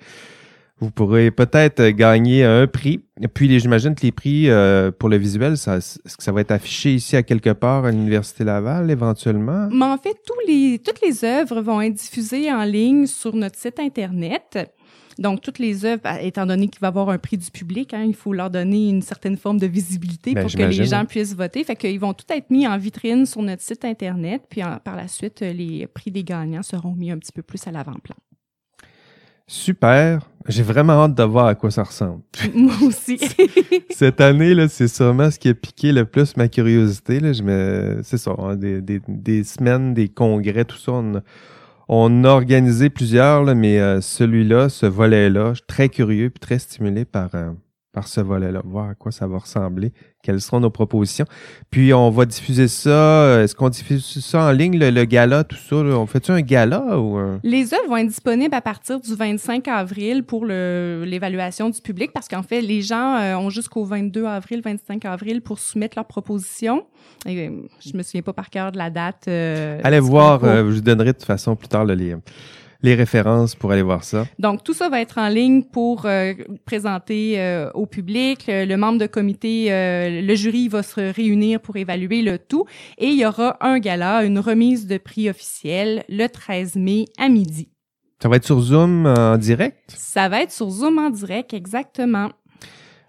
vous 0.81 0.89
pourrez 0.89 1.29
peut-être 1.29 1.89
gagner 1.89 2.43
un 2.43 2.65
prix. 2.65 3.01
Et 3.21 3.27
puis 3.27 3.59
j'imagine 3.59 3.93
que 3.93 4.01
les 4.01 4.11
prix 4.11 4.49
euh, 4.49 4.89
pour 4.91 5.09
le 5.09 5.17
visuel, 5.17 5.55
ça, 5.55 5.79
ça 5.79 6.31
va 6.31 6.41
être 6.41 6.51
affiché 6.51 6.95
ici 6.95 7.15
à 7.15 7.21
quelque 7.21 7.51
part 7.51 7.85
à 7.85 7.91
l'Université 7.91 8.43
Laval 8.43 8.89
éventuellement? 8.89 9.69
Mais 9.71 9.85
en 9.85 9.97
fait, 9.97 10.17
tous 10.25 10.47
les, 10.47 10.79
toutes 10.83 10.99
les 11.05 11.23
œuvres 11.23 11.61
vont 11.61 11.81
être 11.81 11.93
diffusées 11.93 12.51
en 12.51 12.63
ligne 12.63 13.05
sur 13.05 13.35
notre 13.35 13.59
site 13.59 13.79
Internet. 13.79 14.57
Donc, 15.21 15.41
toutes 15.41 15.59
les 15.59 15.85
œuvres, 15.85 16.01
étant 16.21 16.45
donné 16.45 16.67
qu'il 16.67 16.79
va 16.81 16.87
y 16.87 16.89
avoir 16.89 17.09
un 17.09 17.17
prix 17.17 17.37
du 17.37 17.49
public, 17.51 17.93
hein, 17.93 18.03
il 18.05 18.15
faut 18.15 18.33
leur 18.33 18.49
donner 18.49 18.89
une 18.89 19.01
certaine 19.01 19.37
forme 19.37 19.59
de 19.59 19.67
visibilité 19.67 20.33
ben, 20.33 20.41
pour 20.41 20.51
que 20.51 20.63
les 20.63 20.85
gens 20.85 21.05
puissent 21.05 21.35
voter. 21.35 21.63
Fait 21.63 21.75
qu'ils 21.75 21.99
vont 21.99 22.13
tout 22.13 22.25
être 22.29 22.49
mis 22.49 22.67
en 22.67 22.77
vitrine 22.77 23.25
sur 23.25 23.41
notre 23.41 23.61
site 23.61 23.85
Internet, 23.85 24.43
puis 24.49 24.61
par 24.83 24.95
la 24.95 25.07
suite, 25.07 25.41
les 25.41 25.87
prix 25.87 26.11
des 26.11 26.23
gagnants 26.23 26.63
seront 26.63 26.93
mis 26.93 27.11
un 27.11 27.17
petit 27.17 27.31
peu 27.31 27.41
plus 27.41 27.65
à 27.67 27.71
l'avant-plan. 27.71 28.15
Super. 29.47 30.21
J'ai 30.47 30.63
vraiment 30.63 30.93
hâte 30.93 31.13
de 31.13 31.23
voir 31.23 31.47
à 31.47 31.55
quoi 31.55 31.71
ça 31.71 31.83
ressemble. 31.83 32.21
Moi 32.55 32.73
aussi. 32.83 33.19
Cette 33.89 34.21
année, 34.21 34.55
là, 34.55 34.69
c'est 34.69 34.87
sûrement 34.87 35.29
ce 35.29 35.37
qui 35.37 35.49
a 35.49 35.53
piqué 35.53 35.91
le 35.91 36.05
plus 36.05 36.37
ma 36.37 36.47
curiosité. 36.47 37.19
Là. 37.19 37.33
Je 37.33 37.43
me... 37.43 37.99
C'est 38.03 38.17
ça, 38.17 38.33
hein, 38.37 38.55
des, 38.55 38.81
des, 38.81 39.01
des, 39.07 39.43
semaines, 39.43 39.93
des 39.93 40.07
congrès, 40.07 40.63
tout 40.63 40.77
ça. 40.77 40.93
On, 40.93 41.21
on 41.93 42.23
a 42.23 42.29
organisé 42.29 42.89
plusieurs, 42.89 43.43
mais 43.53 43.77
euh, 43.77 43.99
celui-là, 43.99 44.69
ce 44.69 44.85
volet-là, 44.85 45.49
je 45.49 45.55
suis 45.55 45.67
très 45.67 45.89
curieux 45.89 46.27
et 46.27 46.39
très 46.39 46.57
stimulé 46.57 47.03
par, 47.03 47.35
euh, 47.35 47.51
par 47.93 48.07
ce 48.07 48.21
volet-là, 48.21 48.61
voir 48.63 48.89
à 48.89 48.95
quoi 48.95 49.11
ça 49.11 49.27
va 49.27 49.37
ressembler, 49.37 49.91
quelles 50.23 50.39
seront 50.39 50.61
nos 50.61 50.69
propositions. 50.69 51.25
Puis 51.71 51.93
on 51.93 52.09
va 52.09 52.25
diffuser 52.25 52.69
ça. 52.69 52.89
Euh, 52.89 53.43
est-ce 53.43 53.53
qu'on 53.53 53.67
diffuse 53.67 54.23
ça 54.23 54.45
en 54.45 54.51
ligne, 54.51 54.77
le, 54.77 55.05
gala, 55.05 55.43
tout 55.43 55.57
ça? 55.57 55.75
On 55.75 56.05
fait-tu 56.05 56.31
un 56.31 56.41
gala 56.41 56.97
ou 56.99 57.19
Les 57.43 57.73
œuvres 57.73 57.89
vont 57.89 57.97
être 57.97 58.07
disponibles 58.07 58.55
à 58.55 58.61
partir 58.61 58.99
du 58.99 59.13
25 59.13 59.67
avril 59.67 60.23
pour 60.23 60.45
l'évaluation 60.45 61.69
du 61.69 61.81
public 61.81 62.11
parce 62.13 62.29
qu'en 62.29 62.43
fait, 62.43 62.61
les 62.61 62.81
gens 62.81 63.15
euh, 63.17 63.35
ont 63.35 63.49
jusqu'au 63.49 63.83
22 63.83 64.25
avril, 64.25 64.61
25 64.63 65.03
avril 65.05 65.41
pour 65.41 65.59
soumettre 65.59 65.97
leurs 65.97 66.07
propositions. 66.07 66.85
Et, 67.25 67.47
euh, 67.47 67.51
je 67.85 67.97
me 67.97 68.03
souviens 68.03 68.21
pas 68.21 68.33
par 68.33 68.49
cœur 68.49 68.71
de 68.71 68.77
la 68.77 68.89
date. 68.89 69.27
Allez 69.27 69.99
voir, 69.99 70.39
je 70.43 70.61
vous 70.61 70.81
donnerai 70.81 71.07
de 71.07 71.17
toute 71.17 71.25
façon 71.25 71.57
plus 71.57 71.67
tard 71.67 71.83
le 71.83 71.95
livre 71.95 72.21
les 72.83 72.95
références 72.95 73.55
pour 73.55 73.71
aller 73.71 73.81
voir 73.81 74.03
ça? 74.03 74.25
Donc, 74.39 74.63
tout 74.63 74.73
ça 74.73 74.89
va 74.89 75.01
être 75.01 75.17
en 75.17 75.29
ligne 75.29 75.63
pour 75.63 76.05
euh, 76.05 76.33
présenter 76.65 77.39
euh, 77.39 77.69
au 77.73 77.85
public. 77.85 78.45
Le, 78.47 78.75
membre 78.75 78.99
de 78.99 79.07
comité, 79.07 79.71
euh, 79.71 80.21
le 80.21 80.35
jury 80.35 80.67
va 80.67 80.83
se 80.83 81.13
réunir 81.13 81.59
pour 81.59 81.77
évaluer 81.77 82.21
le 82.21 82.37
tout. 82.37 82.65
Et 82.97 83.07
il 83.07 83.19
y 83.19 83.25
aura 83.25 83.57
un 83.61 83.79
gala, 83.79 84.23
une 84.23 84.39
remise 84.39 84.87
de 84.87 84.97
prix 84.97 85.29
officielle 85.29 86.03
le 86.09 86.27
13 86.27 86.75
mai 86.75 87.05
à 87.17 87.29
midi. 87.29 87.69
Ça 88.21 88.29
va 88.29 88.35
être 88.35 88.45
sur 88.45 88.59
Zoom 88.59 89.07
en 89.07 89.37
direct? 89.37 89.79
Ça 89.87 90.29
va 90.29 90.41
être 90.41 90.51
sur 90.51 90.69
Zoom 90.69 90.99
en 90.99 91.09
direct, 91.09 91.53
exactement. 91.53 92.29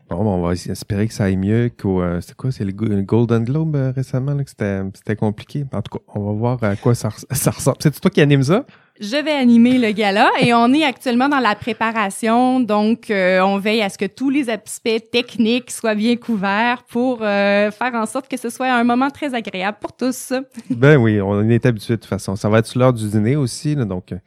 Bon, 0.08 0.16
on 0.16 0.42
va 0.42 0.52
espérer 0.52 1.06
que 1.06 1.14
ça 1.14 1.24
aille 1.24 1.36
mieux 1.36 1.70
qu'au. 1.70 2.02
c'est 2.20 2.34
quoi? 2.34 2.50
C'est 2.50 2.64
le 2.64 2.72
Golden 2.72 3.44
Globe 3.44 3.76
récemment, 3.94 4.36
que 4.36 4.50
c'était 4.50 5.16
compliqué. 5.16 5.64
En 5.72 5.80
tout 5.80 5.98
cas, 5.98 6.04
on 6.14 6.20
va 6.26 6.32
voir 6.32 6.64
à 6.64 6.76
quoi 6.76 6.94
ça, 6.94 7.10
ça 7.30 7.50
ressemble. 7.50 7.78
C'est 7.80 7.98
toi 7.98 8.10
qui 8.10 8.20
anime 8.20 8.42
ça? 8.42 8.64
Je 9.00 9.16
vais 9.16 9.32
animer 9.32 9.78
le 9.78 9.90
gala 9.92 10.30
et 10.38 10.52
on 10.52 10.70
est 10.74 10.84
actuellement 10.84 11.28
dans 11.30 11.38
la 11.38 11.54
préparation, 11.54 12.60
donc 12.60 13.10
euh, 13.10 13.40
on 13.40 13.56
veille 13.56 13.80
à 13.80 13.88
ce 13.88 13.96
que 13.96 14.04
tous 14.04 14.28
les 14.28 14.50
aspects 14.50 15.10
techniques 15.10 15.70
soient 15.70 15.94
bien 15.94 16.16
couverts 16.16 16.82
pour 16.90 17.20
euh, 17.22 17.70
faire 17.70 17.94
en 17.94 18.04
sorte 18.04 18.28
que 18.28 18.36
ce 18.36 18.50
soit 18.50 18.70
un 18.70 18.84
moment 18.84 19.08
très 19.08 19.34
agréable 19.34 19.78
pour 19.80 19.96
tous. 19.96 20.34
ben 20.68 20.98
oui, 20.98 21.22
on 21.22 21.48
est 21.48 21.64
habitué 21.64 21.96
de 21.96 22.00
toute 22.00 22.08
façon. 22.08 22.36
Ça 22.36 22.50
va 22.50 22.58
être 22.58 22.78
l'heure 22.78 22.92
du 22.92 23.08
dîner 23.08 23.34
aussi, 23.34 23.74
donc 23.76 24.12
euh, 24.12 24.18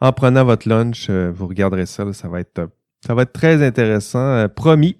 en 0.00 0.12
prenant 0.12 0.44
votre 0.44 0.68
lunch, 0.68 1.10
vous 1.10 1.48
regarderez 1.48 1.86
ça, 1.86 2.12
ça 2.12 2.28
va 2.28 2.38
être 2.38 2.68
ça 3.04 3.14
va 3.14 3.22
être 3.22 3.32
très 3.32 3.66
intéressant, 3.66 4.48
promis. 4.48 4.96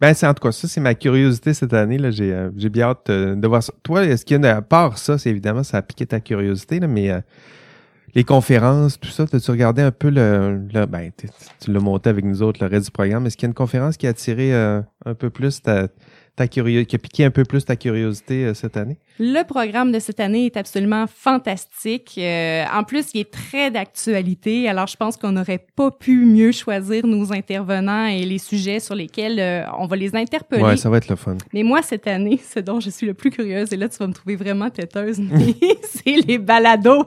Ben, 0.00 0.14
c'est 0.14 0.26
en 0.26 0.34
tout 0.34 0.42
cas, 0.42 0.52
ça, 0.52 0.68
c'est 0.68 0.80
ma 0.80 0.94
curiosité 0.94 1.54
cette 1.54 1.72
année. 1.72 1.98
Là. 1.98 2.10
J'ai, 2.10 2.32
euh, 2.32 2.50
j'ai 2.56 2.68
bien 2.68 2.88
hâte 2.90 3.10
euh, 3.10 3.34
de 3.34 3.48
voir 3.48 3.62
ça. 3.62 3.72
Toi, 3.82 4.04
est-ce 4.04 4.24
qu'il 4.24 4.40
y 4.40 4.46
a, 4.46 4.56
à 4.56 4.62
part 4.62 4.96
ça, 4.96 5.18
c'est 5.18 5.30
évidemment, 5.30 5.64
ça 5.64 5.78
a 5.78 5.82
piqué 5.82 6.06
ta 6.06 6.20
curiosité, 6.20 6.78
là, 6.78 6.86
mais 6.86 7.10
euh, 7.10 7.20
les 8.14 8.22
conférences, 8.22 8.98
tout 9.00 9.08
ça, 9.08 9.24
as-tu 9.24 9.50
regardé 9.50 9.82
un 9.82 9.90
peu 9.90 10.08
le, 10.08 10.62
le 10.72 10.86
ben, 10.86 11.10
tu 11.60 11.72
l'as 11.72 11.80
monté 11.80 12.10
avec 12.10 12.24
nous 12.24 12.42
autres, 12.42 12.64
le 12.64 12.70
reste 12.70 12.86
du 12.86 12.90
programme. 12.92 13.26
Est-ce 13.26 13.36
qu'il 13.36 13.46
y 13.46 13.48
a 13.48 13.50
une 13.50 13.54
conférence 13.54 13.96
qui 13.96 14.06
a 14.06 14.10
attiré 14.10 14.54
un 14.54 15.14
peu 15.18 15.28
plus 15.28 15.60
ta, 15.60 15.88
ta 16.38 16.46
curiosité, 16.46 16.86
qui 16.86 16.96
a 16.96 16.98
piqué 16.98 17.24
un 17.24 17.30
peu 17.30 17.42
plus 17.42 17.64
ta 17.64 17.74
curiosité 17.74 18.44
euh, 18.44 18.54
cette 18.54 18.76
année? 18.76 18.96
Le 19.18 19.42
programme 19.42 19.90
de 19.90 19.98
cette 19.98 20.20
année 20.20 20.46
est 20.46 20.56
absolument 20.56 21.06
fantastique. 21.08 22.14
Euh, 22.16 22.64
en 22.72 22.84
plus, 22.84 23.06
il 23.12 23.22
est 23.22 23.30
très 23.32 23.72
d'actualité. 23.72 24.68
Alors, 24.68 24.86
je 24.86 24.96
pense 24.96 25.16
qu'on 25.16 25.32
n'aurait 25.32 25.66
pas 25.74 25.90
pu 25.90 26.24
mieux 26.24 26.52
choisir 26.52 27.04
nos 27.06 27.32
intervenants 27.32 28.06
et 28.06 28.24
les 28.24 28.38
sujets 28.38 28.78
sur 28.78 28.94
lesquels 28.94 29.40
euh, 29.40 29.64
on 29.78 29.86
va 29.86 29.96
les 29.96 30.14
interpeller. 30.14 30.62
Ouais, 30.62 30.76
ça 30.76 30.88
va 30.88 30.98
être 30.98 31.08
le 31.08 31.16
fun. 31.16 31.36
Mais 31.52 31.64
moi, 31.64 31.82
cette 31.82 32.06
année, 32.06 32.38
ce 32.48 32.60
dont 32.60 32.78
je 32.78 32.90
suis 32.90 33.06
le 33.06 33.14
plus 33.14 33.30
curieuse, 33.30 33.72
et 33.72 33.76
là, 33.76 33.88
tu 33.88 33.98
vas 33.98 34.06
me 34.06 34.14
trouver 34.14 34.36
vraiment 34.36 34.70
têteuse, 34.70 35.20
c'est 35.82 36.24
les 36.24 36.38
balados. 36.38 37.04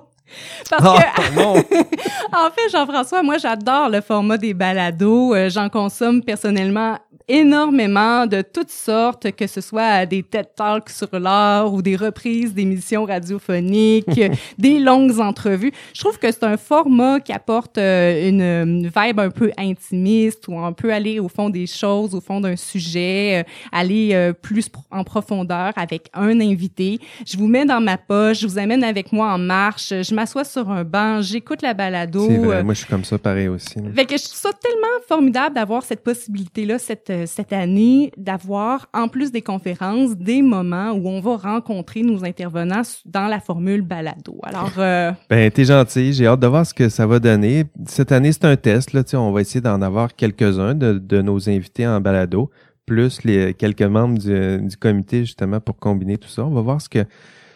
Parce 0.70 0.84
ah, 0.86 1.14
que, 1.16 1.40
en 2.36 2.50
fait, 2.52 2.70
Jean-François, 2.72 3.24
moi, 3.24 3.38
j'adore 3.38 3.90
le 3.90 4.02
format 4.02 4.38
des 4.38 4.54
balados. 4.54 5.36
J'en 5.50 5.68
consomme 5.68 6.24
personnellement 6.24 6.98
énormément 7.28 8.26
de 8.26 8.42
toutes 8.42 8.70
sortes, 8.70 9.32
que 9.32 9.48
ce 9.48 9.62
soit 9.62 10.06
des 10.06 10.24
TED 10.24 10.48
Talks 10.56 10.90
sur 10.90 11.08
l'art 11.20 11.74
ou 11.74 11.82
des 11.82 11.96
reprises 11.96 12.54
d'émissions 12.54 13.06
radiophoniques, 13.06 14.22
des 14.58 14.80
longues 14.80 15.20
entrevues. 15.20 15.72
Je 15.94 16.00
trouve 16.00 16.18
que 16.18 16.32
c'est 16.32 16.44
un 16.44 16.58
format 16.58 17.20
qui 17.20 17.32
apporte 17.32 17.78
euh, 17.78 18.30
une, 18.30 18.88
vibe 18.88 19.20
un 19.20 19.30
peu 19.30 19.52
intimiste 19.58 20.48
où 20.48 20.54
on 20.54 20.74
peut 20.74 20.94
aller 20.94 21.20
au 21.20 21.28
fond 21.28 21.50
des 21.50 21.68
choses, 21.68 22.16
au 22.16 22.22
fond 22.22 22.42
d'un 22.42 22.56
sujet, 22.56 23.42
euh, 23.42 23.68
aller 23.72 24.12
euh, 24.14 24.34
plus 24.34 24.70
en 24.90 25.04
profondeur 25.04 25.74
avec 25.76 26.10
un 26.14 26.40
invité. 26.40 27.00
Je 27.26 27.38
vous 27.38 27.48
mets 27.48 27.66
dans 27.66 27.82
ma 27.82 27.98
poche, 27.98 28.40
je 28.42 28.48
vous 28.48 28.58
amène 28.58 28.84
avec 28.84 29.12
moi 29.12 29.34
en 29.34 29.38
marche, 29.38 29.90
je 29.90 30.16
m'assois 30.16 30.44
sur 30.44 30.70
un 30.70 30.84
banc, 30.84 31.22
j'écoute 31.22 31.62
la 31.62 31.74
balado. 31.74 32.28
C'est 32.28 32.38
vrai, 32.38 32.64
moi 32.64 32.74
je 32.74 32.80
suis 32.80 32.90
comme 32.90 33.04
ça 33.04 33.18
pareil 33.18 33.48
aussi. 33.48 33.76
Fait 33.96 34.06
que 34.06 34.18
je 34.18 34.24
trouve 34.24 34.38
ça 34.38 34.52
tellement 34.54 34.88
formidable 35.08 35.56
d'avoir 35.56 35.84
cette 35.84 36.04
possibilité-là 36.04 36.80
cette 36.80 37.11
cette, 37.12 37.28
cette 37.28 37.54
année 37.54 38.12
d'avoir, 38.18 38.88
en 38.94 39.08
plus 39.08 39.32
des 39.32 39.42
conférences, 39.42 40.16
des 40.16 40.42
moments 40.42 40.92
où 40.92 41.08
on 41.08 41.20
va 41.20 41.38
rencontrer 41.38 42.04
nos 42.04 42.24
intervenants 42.24 42.82
dans 43.06 43.28
la 43.28 43.40
formule 43.40 43.82
balado. 43.82 44.40
Alors, 44.44 44.74
euh... 44.78 45.12
ben 45.30 45.52
t'es 45.52 45.66
gentil, 45.66 46.14
j'ai 46.14 46.28
hâte 46.28 46.40
de 46.40 46.48
voir 46.48 46.66
ce 46.66 46.74
que 46.74 46.90
ça 46.90 47.06
va 47.06 47.20
donner. 47.20 47.66
Cette 47.88 48.12
année, 48.12 48.32
c'est 48.32 48.46
un 48.46 48.56
test. 48.56 48.94
Là, 48.94 49.04
on 49.14 49.32
va 49.32 49.42
essayer 49.42 49.62
d'en 49.62 49.82
avoir 49.82 50.16
quelques-uns 50.16 50.76
de, 50.76 51.22
nos 51.22 51.50
invités 51.50 51.86
en 51.86 52.00
balado, 52.00 52.50
plus 52.86 53.24
les 53.24 53.54
quelques 53.54 53.82
membres 53.82 54.18
du, 54.18 54.68
du 54.68 54.78
comité 54.78 55.20
justement 55.26 55.60
pour 55.60 55.78
combiner 55.78 56.18
tout 56.18 56.30
ça. 56.30 56.46
On 56.46 56.52
va 56.52 56.62
voir 56.62 56.82
ce 56.82 56.90
que 56.90 57.06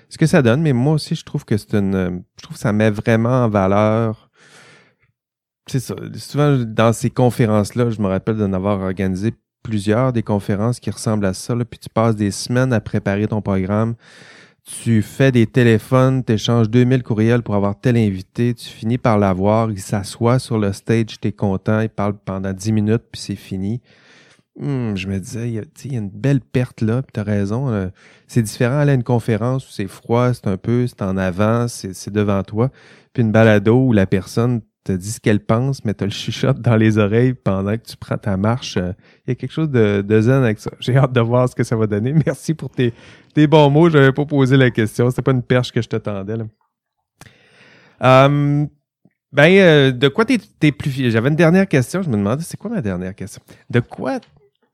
ce 0.09 0.17
que 0.17 0.25
ça 0.25 0.41
donne. 0.41 0.61
Mais 0.61 0.73
moi 0.73 0.93
aussi, 0.93 1.15
je 1.15 1.23
trouve 1.23 1.45
que 1.45 1.57
c'est 1.57 1.73
une, 1.73 2.23
je 2.37 2.43
trouve 2.43 2.55
que 2.55 2.61
ça 2.61 2.73
met 2.73 2.91
vraiment 2.91 3.45
en 3.45 3.49
valeur 3.49 4.25
c'est 5.67 5.79
ça. 5.79 5.95
Souvent, 6.15 6.57
dans 6.57 6.93
ces 6.93 7.09
conférences-là, 7.09 7.89
je 7.89 8.01
me 8.01 8.07
rappelle 8.07 8.37
d'en 8.37 8.53
avoir 8.53 8.81
organisé 8.81 9.33
plusieurs 9.65 10.13
des 10.13 10.21
conférences 10.21 10.79
qui 10.79 10.91
ressemblent 10.91 11.25
à 11.25 11.33
ça. 11.33 11.55
Là, 11.55 11.65
puis 11.65 11.79
tu 11.79 11.89
passes 11.89 12.15
des 12.15 12.29
semaines 12.29 12.71
à 12.71 12.79
préparer 12.79 13.27
ton 13.27 13.41
programme. 13.41 13.95
Tu 14.63 15.01
fais 15.01 15.31
des 15.31 15.47
téléphones, 15.47 16.23
tu 16.23 16.33
échanges 16.33 16.69
2000 16.69 17.01
courriels 17.01 17.41
pour 17.41 17.55
avoir 17.55 17.79
tel 17.79 17.97
invité. 17.97 18.53
Tu 18.53 18.69
finis 18.69 18.99
par 18.99 19.17
l'avoir. 19.17 19.71
Il 19.71 19.79
s'assoit 19.79 20.37
sur 20.37 20.59
le 20.59 20.71
stage, 20.71 21.19
tu 21.19 21.27
es 21.27 21.31
content. 21.31 21.79
Il 21.81 21.89
parle 21.89 22.13
pendant 22.13 22.53
10 22.53 22.71
minutes, 22.73 23.03
puis 23.11 23.19
c'est 23.19 23.35
fini. 23.35 23.81
Hum, 24.61 24.95
je 24.95 25.07
me 25.07 25.19
disais, 25.19 25.49
il 25.49 25.55
y, 25.55 25.95
a, 25.95 25.99
une 25.99 26.09
belle 26.09 26.41
perte 26.41 26.81
là, 26.81 27.01
puis 27.01 27.11
tu 27.13 27.19
as 27.19 27.23
raison. 27.23 27.69
Euh, 27.69 27.87
c'est 28.27 28.43
différent 28.43 28.77
aller 28.77 28.91
à 28.91 28.95
une 28.95 29.03
conférence 29.03 29.67
où 29.67 29.71
c'est 29.71 29.87
froid, 29.87 30.31
c'est 30.33 30.47
un 30.47 30.57
peu, 30.57 30.85
c'est 30.85 31.01
en 31.01 31.17
avant, 31.17 31.67
c'est 31.67 32.11
devant 32.11 32.43
toi. 32.43 32.69
Puis 33.13 33.23
une 33.23 33.31
balado 33.31 33.75
où 33.87 33.93
la 33.93 34.05
personne 34.05 34.61
te 34.85 34.91
dit 34.91 35.11
ce 35.11 35.19
qu'elle 35.19 35.39
pense, 35.39 35.83
mais 35.83 35.93
tu 35.93 36.05
le 36.05 36.11
chuchote 36.11 36.61
dans 36.61 36.75
les 36.75 36.97
oreilles 36.97 37.33
pendant 37.33 37.73
que 37.73 37.83
tu 37.83 37.97
prends 37.97 38.17
ta 38.17 38.37
marche. 38.37 38.77
Il 38.77 39.29
y 39.29 39.31
a 39.31 39.35
quelque 39.35 39.51
chose 39.51 39.69
de, 39.69 40.01
de 40.01 40.21
zen 40.21 40.43
avec 40.43 40.59
ça. 40.59 40.71
J'ai 40.79 40.95
hâte 40.95 41.11
de 41.11 41.21
voir 41.21 41.49
ce 41.49 41.55
que 41.55 41.63
ça 41.63 41.75
va 41.75 41.87
donner. 41.87 42.13
Merci 42.25 42.53
pour 42.53 42.69
tes, 42.69 42.93
tes 43.33 43.47
bons 43.47 43.69
mots. 43.69 43.89
Je 43.89 43.97
n'avais 43.97 44.13
pas 44.13 44.25
posé 44.25 44.55
la 44.57 44.69
question. 44.69 45.09
C'était 45.09 45.23
pas 45.23 45.31
une 45.31 45.43
perche 45.43 45.71
que 45.71 45.81
je 45.81 45.89
te 45.89 45.95
tendais. 45.95 46.37
Là. 46.37 46.45
Um, 47.99 48.67
ben, 49.31 49.51
euh, 49.57 49.91
de 49.91 50.07
quoi 50.07 50.23
t'es, 50.23 50.37
es 50.61 50.71
plus 50.71 50.91
fier? 50.91 51.09
J'avais 51.09 51.29
une 51.29 51.35
dernière 51.35 51.67
question. 51.67 52.01
Je 52.01 52.09
me 52.09 52.15
demandais, 52.15 52.43
c'est 52.43 52.57
quoi 52.57 52.69
ma 52.69 52.81
dernière 52.81 53.15
question? 53.15 53.41
De 53.69 53.79
quoi, 53.79 54.19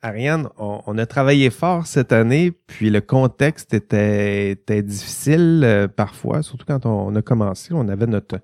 Ariane, 0.02 0.50
on, 0.58 0.98
a 0.98 1.06
travaillé 1.06 1.50
fort 1.50 1.88
cette 1.88 2.12
année, 2.12 2.52
puis 2.52 2.90
le 2.90 3.02
contexte 3.02 3.74
était, 3.74 4.52
était 4.52 4.84
difficile 4.84 5.62
euh, 5.64 5.88
parfois, 5.88 6.44
surtout 6.44 6.66
quand 6.68 6.86
on, 6.86 7.16
a 7.16 7.22
commencé. 7.22 7.74
On 7.74 7.88
avait 7.88 8.08
notre 8.08 8.40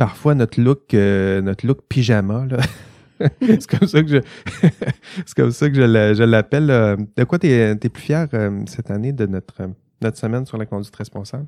parfois 0.00 0.34
notre 0.34 0.58
look, 0.58 0.94
euh, 0.94 1.42
notre 1.42 1.66
look 1.66 1.82
pyjama. 1.86 2.46
C'est 3.42 3.66
comme 3.66 3.86
ça 3.86 4.02
que 4.02 4.08
je, 4.08 4.16
c'est 5.26 5.34
comme 5.36 5.50
ça 5.50 5.68
que 5.68 5.74
je 5.74 6.22
l'appelle. 6.22 6.68
De 7.18 7.24
quoi 7.24 7.38
tu 7.38 7.48
es, 7.48 7.76
plus 7.76 8.02
fier 8.02 8.26
euh, 8.32 8.62
cette 8.66 8.90
année 8.90 9.12
de 9.12 9.26
notre, 9.26 9.68
notre 10.00 10.16
semaine 10.16 10.46
sur 10.46 10.56
la 10.56 10.64
conduite 10.64 10.96
responsable? 10.96 11.44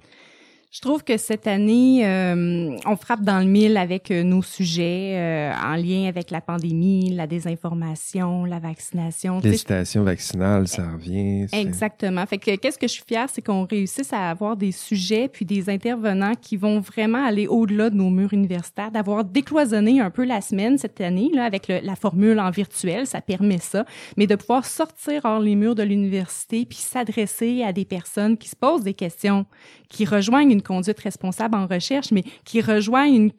Je 0.72 0.80
trouve 0.80 1.04
que 1.04 1.18
cette 1.18 1.46
année, 1.46 2.06
euh, 2.06 2.78
on 2.86 2.96
frappe 2.96 3.20
dans 3.20 3.40
le 3.40 3.44
mille 3.44 3.76
avec 3.76 4.10
euh, 4.10 4.22
nos 4.22 4.40
sujets 4.40 5.18
euh, 5.18 5.52
en 5.52 5.76
lien 5.76 6.08
avec 6.08 6.30
la 6.30 6.40
pandémie, 6.40 7.10
la 7.10 7.26
désinformation, 7.26 8.46
la 8.46 8.58
vaccination. 8.58 9.40
L'hésitation 9.44 10.02
vaccinale, 10.02 10.66
ça 10.66 10.90
revient. 10.90 11.46
Exactement. 11.52 12.24
Fait 12.24 12.38
que 12.38 12.56
qu'est-ce 12.56 12.78
que 12.78 12.88
je 12.88 12.92
suis 12.94 13.04
fière, 13.06 13.28
c'est 13.30 13.42
qu'on 13.42 13.66
réussisse 13.66 14.14
à 14.14 14.30
avoir 14.30 14.56
des 14.56 14.72
sujets 14.72 15.28
puis 15.28 15.44
des 15.44 15.68
intervenants 15.68 16.32
qui 16.40 16.56
vont 16.56 16.80
vraiment 16.80 17.22
aller 17.22 17.46
au-delà 17.46 17.90
de 17.90 17.96
nos 17.96 18.08
murs 18.08 18.32
universitaires, 18.32 18.90
d'avoir 18.90 19.24
décloisonné 19.24 20.00
un 20.00 20.08
peu 20.08 20.24
la 20.24 20.40
semaine 20.40 20.78
cette 20.78 21.02
année 21.02 21.30
là 21.34 21.44
avec 21.44 21.68
le, 21.68 21.80
la 21.82 21.96
formule 21.96 22.40
en 22.40 22.50
virtuel, 22.50 23.06
ça 23.06 23.20
permet 23.20 23.58
ça, 23.58 23.84
mais 24.16 24.26
de 24.26 24.36
pouvoir 24.36 24.64
sortir 24.64 25.20
hors 25.26 25.40
les 25.40 25.54
murs 25.54 25.74
de 25.74 25.82
l'université 25.82 26.64
puis 26.64 26.78
s'adresser 26.78 27.62
à 27.62 27.74
des 27.74 27.84
personnes 27.84 28.38
qui 28.38 28.48
se 28.48 28.56
posent 28.56 28.84
des 28.84 28.94
questions, 28.94 29.44
qui 29.90 30.06
rejoignent 30.06 30.50
une 30.50 30.61
conduite 30.62 31.00
responsable 31.00 31.54
en 31.54 31.66
recherche, 31.66 32.10
mais 32.12 32.24
qui 32.44 32.60
rejoignent 32.60 33.30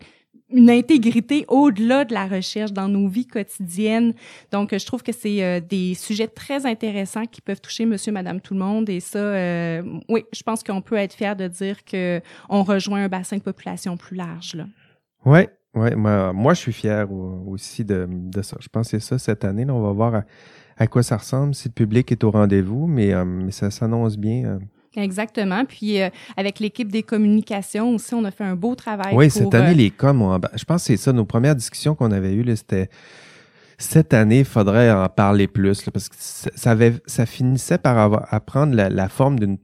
une, 0.49 0.69
intégrité 0.69 1.45
au-delà 1.47 2.05
de 2.05 2.13
la 2.13 2.27
recherche 2.27 2.73
dans 2.73 2.87
nos 2.87 3.07
vies 3.07 3.25
quotidiennes. 3.25 4.13
Donc, 4.51 4.77
je 4.77 4.85
trouve 4.85 5.01
que 5.01 5.11
c'est 5.11 5.43
euh, 5.43 5.59
des 5.59 5.95
sujets 5.95 6.27
très 6.27 6.67
intéressants 6.67 7.25
qui 7.25 7.41
peuvent 7.41 7.59
toucher 7.59 7.87
monsieur, 7.87 8.11
madame, 8.11 8.39
tout 8.39 8.53
le 8.53 8.59
monde. 8.59 8.87
Et 8.87 8.99
ça, 8.99 9.17
euh, 9.17 9.81
oui, 10.09 10.25
je 10.31 10.43
pense 10.43 10.63
qu'on 10.63 10.81
peut 10.81 10.95
être 10.95 11.13
fier 11.13 11.35
de 11.35 11.47
dire 11.47 11.83
que 11.83 12.21
on 12.49 12.61
rejoint 12.61 13.05
un 13.05 13.07
bassin 13.07 13.37
de 13.37 13.41
population 13.41 13.97
plus 13.97 14.15
large. 14.15 14.53
Là. 14.53 14.65
Ouais, 15.25 15.49
ouais. 15.73 15.95
Moi, 15.95 16.53
je 16.53 16.59
suis 16.59 16.73
fier 16.73 17.11
aussi 17.11 17.85
de, 17.85 18.07
ça. 18.41 18.57
Je 18.59 18.67
pense 18.67 18.91
que 18.91 18.99
c'est 18.99 19.05
ça 19.05 19.17
cette 19.17 19.45
année. 19.45 19.65
Là, 19.65 19.73
on 19.73 19.81
va 19.81 19.91
voir 19.91 20.23
à, 20.77 20.87
quoi 20.87 21.03
ça 21.03 21.17
ressemble 21.17 21.55
si 21.55 21.67
le 21.69 21.73
public 21.73 22.11
est 22.11 22.23
au 22.23 22.31
rendez-vous, 22.31 22.87
euh, 22.97 23.25
mais 23.25 23.51
ça 23.51 23.71
s'annonce 23.71 24.17
bien. 24.17 24.59
Exactement. 24.95 25.65
Puis 25.65 26.01
euh, 26.01 26.09
avec 26.37 26.59
l'équipe 26.59 26.91
des 26.91 27.03
communications 27.03 27.95
aussi, 27.95 28.13
on 28.13 28.23
a 28.23 28.31
fait 28.31 28.43
un 28.43 28.55
beau 28.55 28.75
travail. 28.75 29.15
Oui, 29.15 29.29
cette 29.29 29.53
année, 29.53 29.71
euh, 29.71 29.75
les 29.75 29.89
coms, 29.91 30.39
je 30.55 30.63
pense 30.65 30.81
que 30.81 30.87
c'est 30.87 30.97
ça. 30.97 31.13
Nos 31.13 31.25
premières 31.25 31.55
discussions 31.55 31.95
qu'on 31.95 32.11
avait 32.11 32.33
eues, 32.33 32.45
c'était 32.55 32.89
cette 33.77 34.13
année, 34.13 34.39
il 34.39 34.45
faudrait 34.45 34.91
en 34.91 35.09
parler 35.09 35.47
plus 35.47 35.89
parce 35.89 36.09
que 36.09 36.15
ça, 36.17 36.71
avait, 36.71 36.93
ça 37.05 37.25
finissait 37.25 37.77
par 37.77 37.97
avoir, 37.97 38.33
à 38.33 38.39
prendre 38.39 38.75
la, 38.75 39.09
forme 39.09 39.39
d'une 39.39 39.57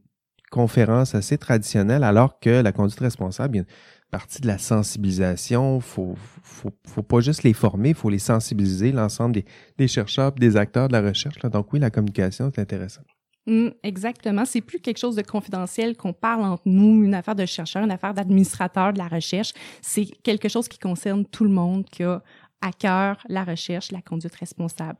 conférence 0.52 1.16
assez 1.16 1.38
traditionnelle, 1.38 2.04
alors 2.04 2.40
que 2.40 2.50
la 2.50 2.72
conduite 2.72 3.00
responsable, 3.00 3.56
il 3.56 3.60
y 3.60 3.62
a 3.62 3.64
une 3.64 4.10
partie 4.12 4.42
de 4.42 4.48
la 4.48 4.58
sensibilisation. 4.58 5.80
Faut, 5.80 6.16
faut, 6.42 6.72
faut 6.88 7.04
pas 7.04 7.22
juste 7.22 7.44
les 7.44 7.54
former, 7.54 7.90
il 7.90 7.96
faut 7.96 8.10
les 8.10 8.20
sensibiliser, 8.20 8.92
l'ensemble 8.92 9.36
des, 9.36 9.46
des 9.78 9.88
chercheurs, 9.88 10.32
des 10.32 10.58
acteurs 10.58 10.88
de 10.88 10.94
la 10.94 11.02
recherche. 11.02 11.42
Là. 11.44 11.50
Donc 11.50 11.72
oui, 11.72 11.80
la 11.80 11.92
communication, 11.92 12.52
c'est 12.54 12.62
intéressant. 12.62 13.02
Mm, 13.50 13.70
exactement. 13.82 14.46
C'est 14.46 14.62
plus 14.62 14.80
quelque 14.80 15.00
chose 15.00 15.16
de 15.16 15.24
confidentiel 15.24 15.98
qu'on 15.98 16.14
parle 16.14 16.44
entre 16.44 16.62
nous, 16.66 17.04
une 17.04 17.16
affaire 17.16 17.36
de 17.36 17.46
chercheur, 17.48 17.84
une 17.84 17.92
affaire 17.92 18.14
d'administrateur 18.14 18.94
de 18.94 19.00
la 19.00 19.08
recherche. 19.08 19.54
C'est 19.82 20.06
quelque 20.24 20.48
chose 20.48 20.68
qui 20.68 20.78
concerne 20.78 21.26
tout 21.26 21.44
le 21.44 21.50
monde 21.50 21.86
qui 21.86 22.04
a 22.04 22.22
à 22.62 22.72
cœur 22.72 23.18
la 23.28 23.44
recherche, 23.44 23.92
la 23.92 24.02
conduite 24.02 24.36
responsable. 24.36 25.00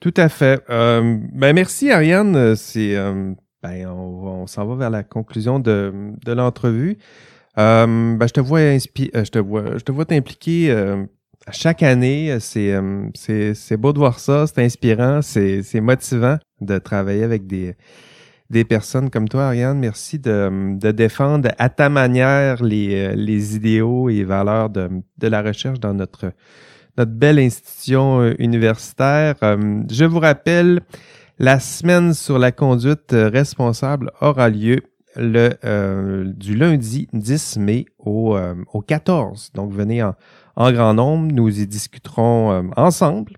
Tout 0.00 0.14
à 0.16 0.28
fait. 0.28 0.62
Euh, 0.70 1.18
ben 1.32 1.54
merci 1.54 1.90
Ariane. 1.90 2.56
C'est 2.56 2.96
euh, 2.96 3.32
ben 3.62 3.86
on, 3.86 4.46
s'en 4.46 4.66
va 4.66 4.74
vers 4.74 4.90
la 4.90 5.04
conclusion 5.04 5.60
de, 5.60 6.12
de 6.24 6.32
l'entrevue. 6.32 6.98
Euh, 7.58 8.16
ben, 8.16 8.26
je 8.26 8.32
te 8.32 8.40
vois 8.40 8.76
je 8.76 9.30
te 9.30 9.38
vois 9.38 9.78
je 9.78 9.84
te 9.84 9.92
vois 9.92 10.04
t'impliquer 10.04 10.74
chaque 11.52 11.82
année, 11.82 12.38
c'est 12.40 12.74
c'est 13.14 13.76
beau 13.76 13.92
de 13.92 13.98
voir 13.98 14.18
ça, 14.18 14.46
c'est 14.46 14.64
inspirant, 14.64 15.20
c'est 15.22 15.80
motivant 15.80 16.38
de 16.60 16.78
travailler 16.78 17.22
avec 17.22 17.46
des, 17.46 17.76
des 18.50 18.64
personnes 18.64 19.10
comme 19.10 19.28
toi, 19.28 19.46
Ariane. 19.46 19.78
Merci 19.78 20.18
de, 20.18 20.76
de 20.78 20.90
défendre 20.90 21.50
à 21.58 21.68
ta 21.68 21.88
manière 21.88 22.62
les, 22.62 23.14
les 23.14 23.56
idéaux 23.56 24.08
et 24.08 24.24
valeurs 24.24 24.70
de, 24.70 24.88
de 25.18 25.28
la 25.28 25.42
recherche 25.42 25.80
dans 25.80 25.94
notre, 25.94 26.32
notre 26.96 27.12
belle 27.12 27.38
institution 27.38 28.22
euh, 28.22 28.34
universitaire. 28.38 29.34
Euh, 29.42 29.82
je 29.90 30.04
vous 30.04 30.20
rappelle, 30.20 30.80
la 31.38 31.60
semaine 31.60 32.14
sur 32.14 32.38
la 32.38 32.52
conduite 32.52 33.12
responsable 33.12 34.10
aura 34.20 34.48
lieu 34.48 34.80
le 35.16 35.50
euh, 35.64 36.24
du 36.24 36.56
lundi 36.56 37.08
10 37.12 37.58
mai 37.58 37.86
au, 37.98 38.38
au 38.72 38.80
14. 38.80 39.52
Donc 39.54 39.72
venez 39.72 40.02
en, 40.02 40.14
en 40.56 40.72
grand 40.72 40.94
nombre, 40.94 41.32
nous 41.32 41.60
y 41.60 41.66
discuterons 41.66 42.70
ensemble 42.76 43.34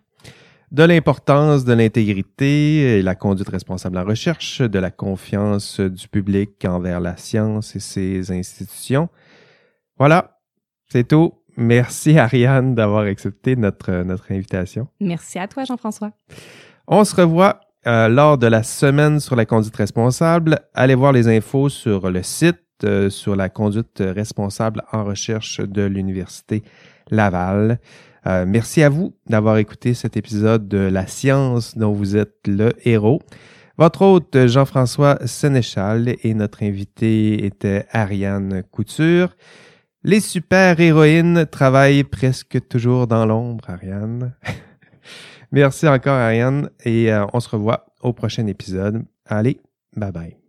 de 0.70 0.82
l'importance 0.82 1.64
de 1.64 1.72
l'intégrité 1.72 2.98
et 2.98 3.02
la 3.02 3.14
conduite 3.14 3.48
responsable 3.48 3.98
en 3.98 4.04
recherche, 4.04 4.60
de 4.60 4.78
la 4.78 4.90
confiance 4.90 5.80
du 5.80 6.08
public 6.08 6.64
envers 6.64 7.00
la 7.00 7.16
science 7.16 7.74
et 7.74 7.80
ses 7.80 8.30
institutions. 8.30 9.08
Voilà, 9.98 10.38
c'est 10.88 11.08
tout. 11.08 11.34
Merci 11.56 12.18
Ariane 12.18 12.74
d'avoir 12.74 13.04
accepté 13.04 13.56
notre, 13.56 14.02
notre 14.04 14.30
invitation. 14.30 14.88
Merci 15.00 15.38
à 15.38 15.48
toi 15.48 15.64
Jean-François. 15.64 16.12
On 16.86 17.04
se 17.04 17.16
revoit 17.16 17.60
euh, 17.86 18.08
lors 18.08 18.38
de 18.38 18.46
la 18.46 18.62
semaine 18.62 19.18
sur 19.18 19.34
la 19.34 19.44
conduite 19.44 19.74
responsable. 19.74 20.60
Allez 20.74 20.94
voir 20.94 21.12
les 21.12 21.28
infos 21.28 21.68
sur 21.68 22.10
le 22.10 22.22
site 22.22 22.58
euh, 22.84 23.10
sur 23.10 23.34
la 23.34 23.48
conduite 23.48 24.00
responsable 24.00 24.84
en 24.92 25.04
recherche 25.04 25.60
de 25.60 25.82
l'Université 25.82 26.62
Laval. 27.10 27.78
Euh, 28.26 28.44
merci 28.46 28.82
à 28.82 28.88
vous 28.88 29.14
d'avoir 29.28 29.58
écouté 29.58 29.94
cet 29.94 30.16
épisode 30.16 30.68
de 30.68 30.78
La 30.78 31.06
science 31.06 31.76
dont 31.76 31.92
vous 31.92 32.16
êtes 32.16 32.46
le 32.46 32.72
héros. 32.84 33.20
Votre 33.78 34.02
hôte 34.02 34.46
Jean-François 34.46 35.18
Sénéchal 35.24 36.16
et 36.22 36.34
notre 36.34 36.64
invité 36.64 37.44
était 37.44 37.86
Ariane 37.92 38.64
Couture. 38.70 39.36
Les 40.02 40.20
super-héroïnes 40.20 41.46
travaillent 41.46 42.04
presque 42.04 42.66
toujours 42.68 43.06
dans 43.06 43.24
l'ombre, 43.24 43.70
Ariane. 43.70 44.34
Merci 45.52 45.88
encore, 45.88 46.14
Ariane, 46.14 46.70
et 46.84 47.12
euh, 47.12 47.24
on 47.32 47.40
se 47.40 47.48
revoit 47.48 47.86
au 48.02 48.12
prochain 48.12 48.46
épisode. 48.46 49.04
Allez, 49.26 49.60
bye 49.96 50.12
bye. 50.12 50.47